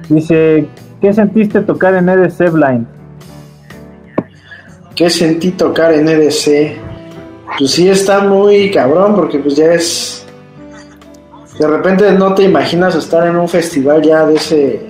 Dice, 0.09 0.69
¿qué 1.01 1.13
sentiste 1.13 1.61
tocar 1.63 1.95
en 1.95 2.09
EDC 2.09 2.51
Blind? 2.53 2.87
¿Qué 4.95 5.11
sentí 5.11 5.51
tocar 5.51 5.93
en 5.93 6.07
EDC? 6.07 6.77
Pues 7.59 7.71
sí 7.71 7.89
está 7.89 8.21
muy 8.21 8.71
cabrón 8.71 9.15
porque 9.15 9.39
pues 9.39 9.57
ya 9.57 9.73
es... 9.73 10.24
De 11.59 11.69
repente 11.69 12.11
no 12.13 12.35
te 12.35 12.43
imaginas 12.43 12.97
estar 12.97 13.27
en 13.27 13.37
un 13.37 13.49
festival 13.49 14.03
ya 14.03 14.27
de 14.27 14.35
ese... 14.35 14.89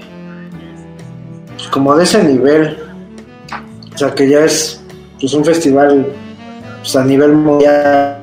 pues, 1.55 1.69
como 1.69 1.95
de 1.95 2.05
ese 2.05 2.23
nivel. 2.23 2.79
O 3.95 3.99
sea 3.99 4.15
que 4.15 4.29
ya 4.29 4.41
es 4.45 4.83
pues 5.21 5.35
un 5.35 5.45
festival 5.45 6.07
pues, 6.81 6.97
a 6.97 7.05
nivel 7.05 7.33
mundial. 7.33 8.19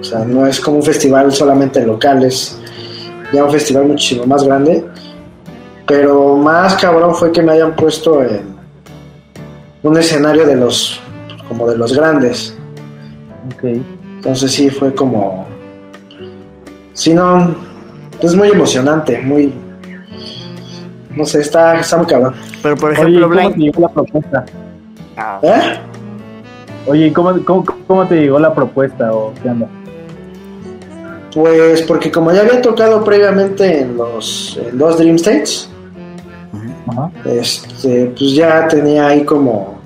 O 0.00 0.04
sea, 0.04 0.20
no 0.20 0.46
es 0.46 0.60
como 0.60 0.78
un 0.78 0.82
festival 0.82 1.32
solamente 1.32 1.84
local, 1.84 2.24
es 2.24 2.58
ya 3.32 3.44
un 3.44 3.50
festival 3.50 3.86
muchísimo 3.86 4.24
más 4.24 4.44
grande. 4.44 4.84
Pero 5.86 6.36
más 6.36 6.74
cabrón 6.76 7.14
fue 7.14 7.32
que 7.32 7.42
me 7.42 7.52
hayan 7.52 7.74
puesto 7.74 8.22
en 8.22 8.56
un 9.82 9.98
escenario 9.98 10.46
de 10.46 10.54
los 10.54 11.00
como 11.48 11.68
de 11.68 11.76
los 11.76 11.92
grandes. 11.92 12.56
Entonces 13.62 14.52
sí 14.52 14.70
fue 14.70 14.94
como 14.94 15.46
sí 16.98 17.14
no 17.14 17.54
es 18.20 18.34
muy 18.34 18.48
emocionante, 18.48 19.20
muy 19.22 19.52
no 21.14 21.24
sé, 21.24 21.40
está, 21.40 21.78
está 21.78 21.96
muy 21.96 22.06
cabrón. 22.06 22.34
Pero 22.62 22.76
por 22.76 22.90
Oye, 22.90 23.00
ejemplo, 23.00 23.28
¿cómo 23.30 23.50
te 23.52 23.58
llegó 23.60 23.80
la 23.82 23.88
propuesta? 23.88 24.44
Ah, 25.16 25.38
¿Eh? 25.42 25.60
Oye, 26.86 27.12
¿cómo, 27.12 27.44
cómo, 27.44 27.64
cómo 27.86 28.06
te 28.06 28.16
llegó 28.16 28.38
la 28.40 28.52
propuesta 28.54 29.12
o 29.12 29.32
qué 29.42 29.48
onda? 29.48 29.68
Pues 31.34 31.82
porque 31.82 32.10
como 32.10 32.32
ya 32.32 32.40
había 32.40 32.60
tocado 32.62 33.04
previamente 33.04 33.82
en 33.82 33.96
los 33.96 34.58
en 34.68 34.76
dos 34.78 34.98
Dream 34.98 35.16
States, 35.16 35.68
este, 37.24 38.12
pues 38.18 38.32
ya 38.34 38.66
tenía 38.66 39.08
ahí 39.08 39.24
como, 39.24 39.78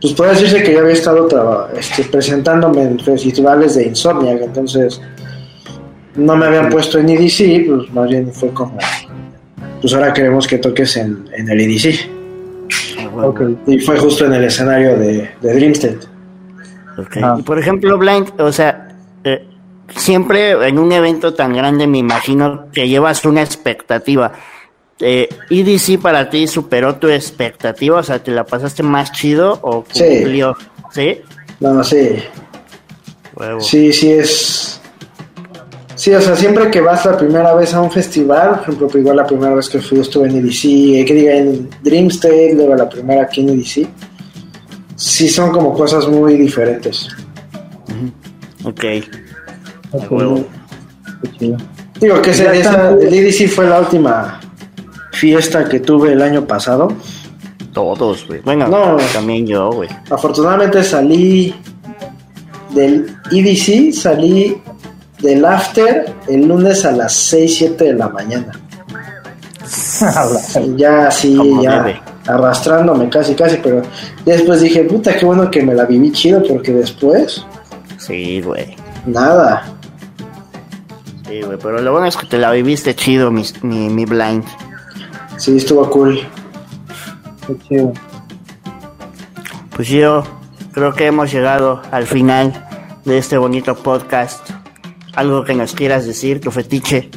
pues 0.00 0.12
puede 0.14 0.30
decirse 0.32 0.62
que 0.62 0.74
ya 0.74 0.80
había 0.80 0.92
estado 0.92 1.26
traba- 1.26 1.70
este, 1.76 2.04
presentándome 2.04 2.82
en 2.82 2.98
festivales 3.00 3.74
de 3.74 3.86
Insomniac, 3.88 4.42
entonces 4.42 5.00
no 6.16 6.36
me 6.36 6.46
habían 6.46 6.68
puesto 6.70 6.98
en 6.98 7.08
EDC, 7.08 7.66
pues 7.66 7.92
más 7.92 8.08
bien 8.08 8.32
fue 8.32 8.50
como, 8.50 8.78
pues 9.80 9.92
ahora 9.94 10.12
queremos 10.12 10.46
que 10.46 10.58
toques 10.58 10.96
en, 10.96 11.28
en 11.36 11.48
el 11.48 11.60
EDC, 11.60 12.08
y 13.66 13.78
fue 13.80 13.98
justo 13.98 14.26
en 14.26 14.34
el 14.34 14.44
escenario 14.44 14.96
de, 14.96 15.30
de 15.40 15.54
Dream 15.54 15.72
State. 15.72 16.00
Ok. 16.98 17.16
Ah. 17.22 17.38
Por 17.44 17.58
ejemplo, 17.58 17.96
Blind, 17.98 18.32
o 18.40 18.50
sea, 18.52 18.88
eh, 19.24 19.46
siempre 19.94 20.52
en 20.68 20.78
un 20.78 20.92
evento 20.92 21.34
tan 21.34 21.52
grande 21.52 21.86
me 21.86 21.98
imagino 21.98 22.66
que 22.72 22.88
llevas 22.88 23.24
una 23.24 23.42
expectativa. 23.42 24.32
Eh, 24.98 25.28
EDC 25.50 26.00
para 26.00 26.30
ti 26.30 26.46
superó 26.46 26.96
tu 26.96 27.08
expectativa, 27.08 27.98
o 27.98 28.02
sea, 28.02 28.18
¿te 28.22 28.30
la 28.30 28.44
pasaste 28.44 28.82
más 28.82 29.12
chido 29.12 29.58
o 29.62 29.84
Sí. 29.92 30.04
cumplió? 30.04 30.56
¿Sí? 30.90 31.20
No, 31.60 31.74
no 31.74 31.84
sé, 31.84 32.24
Huevo. 33.34 33.60
Sí, 33.60 33.92
sí 33.92 34.12
es. 34.12 34.75
Sí, 36.06 36.14
o 36.14 36.20
sea, 36.20 36.36
siempre 36.36 36.70
que 36.70 36.80
vas 36.80 37.04
la 37.04 37.16
primera 37.16 37.52
vez 37.56 37.74
a 37.74 37.80
un 37.80 37.90
festival, 37.90 38.50
por 38.50 38.60
ejemplo, 38.62 38.86
pues 38.86 39.00
igual 39.02 39.16
la 39.16 39.26
primera 39.26 39.52
vez 39.54 39.68
que 39.68 39.80
fui 39.80 39.98
estuve 39.98 40.28
en 40.28 40.36
EDC, 40.36 40.64
eh, 41.00 41.04
que 41.04 41.14
diga 41.14 41.34
en 41.34 41.68
Dream 41.82 42.06
State, 42.06 42.52
luego 42.54 42.76
la 42.76 42.88
primera 42.88 43.22
aquí 43.22 43.40
en 43.40 43.48
EDC, 43.48 43.88
sí 44.94 45.28
son 45.28 45.50
como 45.50 45.72
cosas 45.74 46.06
muy 46.06 46.34
diferentes. 46.36 47.08
Ok. 48.62 48.84
Huevo. 50.08 50.44
Chido. 51.40 51.56
Digo 52.00 52.22
que 52.22 52.30
ese, 52.30 52.56
esa, 52.56 52.90
el 52.90 53.12
EDC 53.12 53.48
fue 53.48 53.66
la 53.66 53.80
última 53.80 54.38
fiesta 55.10 55.68
que 55.68 55.80
tuve 55.80 56.12
el 56.12 56.22
año 56.22 56.46
pasado. 56.46 56.92
Todos, 57.72 58.24
güey. 58.28 58.42
Bueno, 58.42 58.68
No. 58.68 58.96
también 59.12 59.44
yo, 59.44 59.70
güey. 59.72 59.88
Afortunadamente 60.08 60.84
salí 60.84 61.52
del 62.76 63.08
EDC, 63.32 63.92
salí 63.92 64.56
del 65.20 65.44
after 65.44 66.14
el 66.28 66.46
lunes 66.46 66.84
a 66.84 66.92
las 66.92 67.12
6, 67.14 67.56
7 67.58 67.84
de 67.84 67.92
la 67.94 68.08
mañana. 68.08 68.52
Ya 70.76 71.08
Como 71.36 71.62
ya 71.62 72.02
arrastrándome 72.26 73.08
casi, 73.08 73.34
casi, 73.34 73.56
pero 73.62 73.82
después 74.24 74.60
dije, 74.60 74.84
puta, 74.84 75.16
qué 75.16 75.24
bueno 75.26 75.50
que 75.50 75.62
me 75.62 75.74
la 75.74 75.84
viví 75.84 76.12
chido, 76.12 76.42
porque 76.46 76.72
después, 76.72 77.44
Sí, 77.98 78.40
güey. 78.42 78.76
nada. 79.06 79.64
Sí, 81.26 81.40
güey. 81.42 81.58
Pero 81.60 81.80
lo 81.82 81.92
bueno 81.92 82.06
es 82.06 82.16
que 82.16 82.26
te 82.26 82.38
la 82.38 82.50
viviste 82.52 82.94
chido, 82.94 83.30
mi, 83.32 83.42
mi, 83.62 83.88
mi 83.88 84.04
Blind. 84.04 84.44
Sí, 85.36 85.56
estuvo 85.56 85.88
cool. 85.90 86.20
Qué 87.46 87.56
chido. 87.68 87.92
Pues 89.74 89.88
yo 89.88 90.22
creo 90.72 90.92
que 90.94 91.06
hemos 91.06 91.32
llegado 91.32 91.82
al 91.90 92.06
final 92.06 92.66
de 93.04 93.18
este 93.18 93.36
bonito 93.38 93.74
podcast. 93.76 94.50
Algo 95.16 95.44
que 95.44 95.54
nos 95.54 95.72
quieras 95.72 96.06
decir, 96.06 96.40
tu 96.40 96.50
fetiche. 96.50 97.10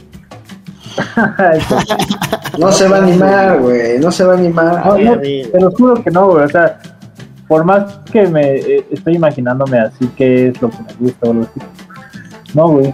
No 2.57 2.71
se 2.71 2.88
va 2.88 2.97
a 2.97 3.03
animar, 3.03 3.59
güey, 3.59 3.99
no 3.99 4.12
se 4.12 4.23
va 4.23 4.33
a 4.33 4.38
animar. 4.38 4.85
No, 4.85 4.97
no, 4.97 5.21
Sí. 5.21 5.43
te 5.51 5.59
lo 5.59 5.71
juro 5.71 6.03
que 6.03 6.12
no, 6.12 6.27
güey. 6.27 6.45
O 6.45 6.49
sea, 6.49 6.79
por 7.47 7.63
más 7.63 7.99
que 8.12 8.27
me 8.27 8.55
eh, 8.55 8.85
estoy 8.91 9.15
imaginándome 9.15 9.79
así 9.79 10.07
que 10.17 10.47
es 10.49 10.62
lo 10.62 10.69
que 10.69 10.77
me 10.77 10.93
gusta 10.99 11.27
o 11.27 11.31
algo 11.31 11.43
así. 11.43 11.62
No, 12.53 12.67
güey. 12.69 12.93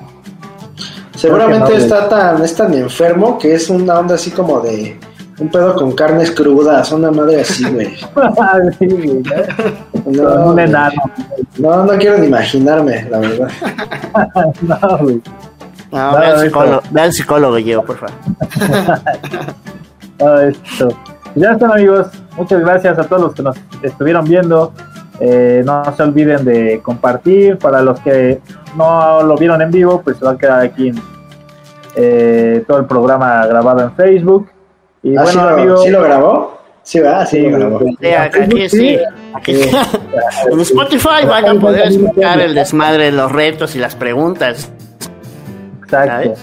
Seguramente 1.16 1.72
que 1.72 1.78
no, 1.78 1.84
está 1.84 2.10
tan, 2.10 2.42
es 2.44 2.56
tan 2.56 2.74
enfermo 2.74 3.38
que 3.38 3.54
es 3.54 3.70
una 3.70 4.00
onda 4.00 4.16
así 4.16 4.32
como 4.32 4.60
de 4.60 5.00
un 5.40 5.50
pedo 5.50 5.76
con 5.76 5.92
carnes 5.94 6.32
crudas, 6.32 6.92
una 6.92 7.12
madre 7.12 7.42
así, 7.42 7.64
güey. 7.70 7.96
Sí, 8.80 8.86
güey, 8.88 9.24
¿no? 10.06 10.46
Un 10.48 10.54
güey. 10.54 10.66
No, 11.58 11.86
no 11.86 11.94
quiero 11.98 12.18
ni 12.18 12.28
imaginarme, 12.28 13.08
la 13.10 13.20
verdad. 13.20 13.48
No, 14.62 14.98
güey. 15.00 15.22
No, 15.92 16.12
No, 16.12 16.18
ve, 16.20 16.26
al 16.26 16.34
eso. 16.34 16.42
psicólogo, 16.46 16.82
ve 16.92 17.02
al 17.02 17.14
psicólogo, 17.14 17.84
por 17.86 17.98
favor. 17.98 18.16
Todo 20.18 20.42
esto. 20.42 20.90
Ya 21.36 21.52
están 21.52 21.72
amigos, 21.72 22.08
muchas 22.38 22.62
gracias 22.62 22.98
a 22.98 23.04
todos 23.04 23.22
los 23.22 23.34
que 23.34 23.44
nos 23.44 23.58
estuvieron 23.82 24.24
viendo. 24.26 24.72
Eh, 25.20 25.62
no 25.66 25.84
se 25.96 26.04
olviden 26.04 26.46
de 26.46 26.80
compartir. 26.82 27.58
Para 27.58 27.82
los 27.82 28.00
que 28.00 28.40
no 28.78 29.22
lo 29.24 29.36
vieron 29.36 29.62
en 29.62 29.70
vivo, 29.72 30.02
pues 30.02 30.18
se 30.18 30.24
va 30.26 30.32
a 30.32 30.38
quedar 30.38 30.62
aquí 30.62 30.90
en, 30.90 31.02
eh, 31.98 32.64
todo 32.68 32.80
el 32.80 32.86
programa 32.86 33.46
grabado 33.48 33.82
en 33.82 33.94
Facebook. 33.96 34.50
Y 35.04 35.16
Ah, 35.18 35.24
bueno, 35.24 35.32
¿sí, 35.32 35.38
lo, 35.38 35.50
amigos, 35.50 35.84
¿sí 35.84 35.90
lo 35.92 36.02
grabó? 36.04 36.55
Sí, 36.86 37.00
va, 37.00 37.26
sí. 37.26 37.44
Sí, 38.00 38.08
aquí, 38.08 38.40
aquí 38.40 38.70
sí. 38.70 38.98
Aquí. 39.34 39.60
En 40.52 40.60
Spotify 40.60 41.26
van 41.28 41.46
a 41.46 41.60
poder 41.60 41.88
escuchar 41.88 42.40
el 42.40 42.54
desmadre, 42.54 43.12
los 43.12 43.32
retos 43.32 43.76
y 43.76 43.80
las 43.80 43.96
preguntas. 43.96 44.72
Exacto. 45.84 46.34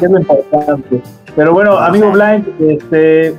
Es 0.00 0.02
lo 0.10 0.18
importante. 0.18 1.02
Pero 1.36 1.52
bueno, 1.52 1.76
amigo 1.76 2.10
Blind, 2.10 2.46
este, 2.58 3.34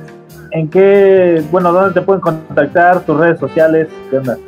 ¿en 0.52 0.70
qué, 0.70 1.42
bueno, 1.50 1.72
dónde 1.72 1.92
te 1.92 2.02
pueden 2.02 2.20
contactar? 2.20 3.00
Tus 3.00 3.18
redes 3.18 3.40
sociales, 3.40 3.88
¿qué 4.08 4.18
onda? 4.18 4.38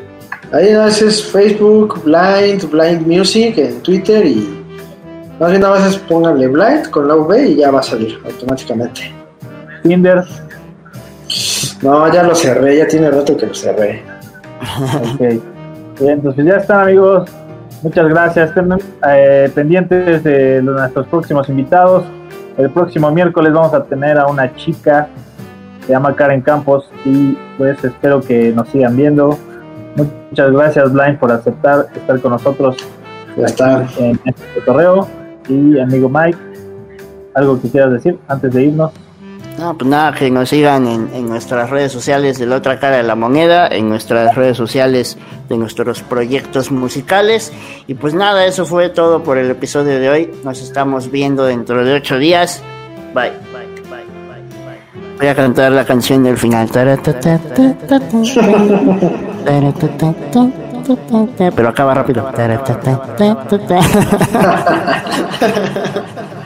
Ahí 0.53 0.69
haces 0.71 1.25
Facebook, 1.25 2.05
Blind, 2.05 2.71
Blind 2.71 3.05
Music 3.05 3.59
en 3.59 3.81
Twitter 3.83 4.25
y 4.25 4.63
más 5.41 5.51
bien 5.51 5.63
nada 5.63 5.81
más 5.81 5.91
es 5.91 5.99
pónganle 5.99 6.47
Blind 6.47 6.89
con 6.91 7.09
la 7.09 7.17
V 7.17 7.49
y 7.49 7.57
ya 7.57 7.73
va 7.73 7.81
a 7.81 7.83
salir 7.83 8.17
automáticamente. 8.25 9.13
Tinder, 9.83 10.25
No, 11.83 12.13
ya 12.13 12.23
lo 12.23 12.35
cerré, 12.35 12.79
ya 12.79 12.87
tiene 12.87 13.11
rato 13.11 13.37
que 13.37 13.47
lo 13.47 13.55
cerré. 13.55 14.03
ok. 15.15 15.19
Bien, 16.01 16.13
entonces 16.13 16.45
ya 16.45 16.57
están 16.57 16.81
amigos. 16.83 17.31
Muchas 17.83 18.09
gracias. 18.09 18.49
Estén 18.49 18.79
eh, 19.09 19.51
pendientes 19.55 20.25
de 20.25 20.63
nuestros 20.63 21.07
próximos 21.09 21.49
invitados. 21.49 22.05
El 22.57 22.71
próximo 22.71 23.11
miércoles 23.11 23.53
vamos 23.53 23.75
a 23.75 23.85
tener 23.85 24.17
a 24.19 24.27
una 24.27 24.55
chica, 24.55 25.09
se 25.85 25.93
llama 25.93 26.15
Karen 26.15 26.41
Campos, 26.41 26.91
y 27.05 27.37
pues 27.59 27.83
espero 27.85 28.21
que 28.21 28.53
nos 28.53 28.69
sigan 28.69 28.97
viendo. 28.97 29.37
Muchas 30.31 30.51
gracias, 30.51 30.93
Blind, 30.93 31.19
por 31.19 31.31
aceptar 31.33 31.87
estar 31.95 32.21
con 32.21 32.33
nosotros 32.33 32.77
Ya 33.37 33.47
está. 33.47 33.87
en 33.99 34.19
este 34.25 34.61
correo. 34.65 35.07
Y 35.49 35.79
amigo 35.79 36.09
Mike, 36.09 36.39
algo 37.35 37.61
que 37.61 37.69
quieras 37.69 37.93
decir 37.93 38.19
antes 38.29 38.53
de 38.53 38.65
irnos. 38.65 38.93
No, 39.59 39.79
pues 39.79 39.89
nada, 39.89 40.13
que 40.13 40.31
nos 40.31 40.49
sigan 40.49 40.87
en, 40.89 41.11
en 41.15 41.29
nuestras 41.29 41.71
redes 41.71 41.93
sociales 41.93 42.39
de 42.39 42.47
la 42.47 42.57
otra 42.57 42.81
cara 42.81 42.97
de 42.97 43.05
la 43.05 43.15
moneda, 43.15 43.69
en 43.69 43.89
nuestras 43.89 44.35
redes 44.35 44.57
sociales 44.57 45.17
de 45.49 45.57
nuestros 45.57 46.03
proyectos 46.03 46.73
musicales. 46.73 47.53
Y 47.87 47.95
pues 47.95 48.15
nada, 48.15 48.47
eso 48.47 48.67
fue 48.67 48.89
todo 48.89 49.23
por 49.23 49.39
el 49.39 49.51
episodio 49.51 50.01
de 50.01 50.09
hoy. 50.09 50.31
Nos 50.43 50.61
estamos 50.61 51.11
viendo 51.11 51.45
dentro 51.45 51.85
de 51.85 51.95
ocho 51.95 52.19
días. 52.19 52.63
Bye. 53.15 53.31
Bye. 53.53 53.65
Voy 55.19 55.29
a 55.29 55.35
cantar 55.35 55.71
la 55.73 55.85
canción 55.85 56.25
del 56.25 56.37
final. 56.37 56.69
Pero 61.55 61.69
acaba 61.69 61.95
rápido. 61.95 62.31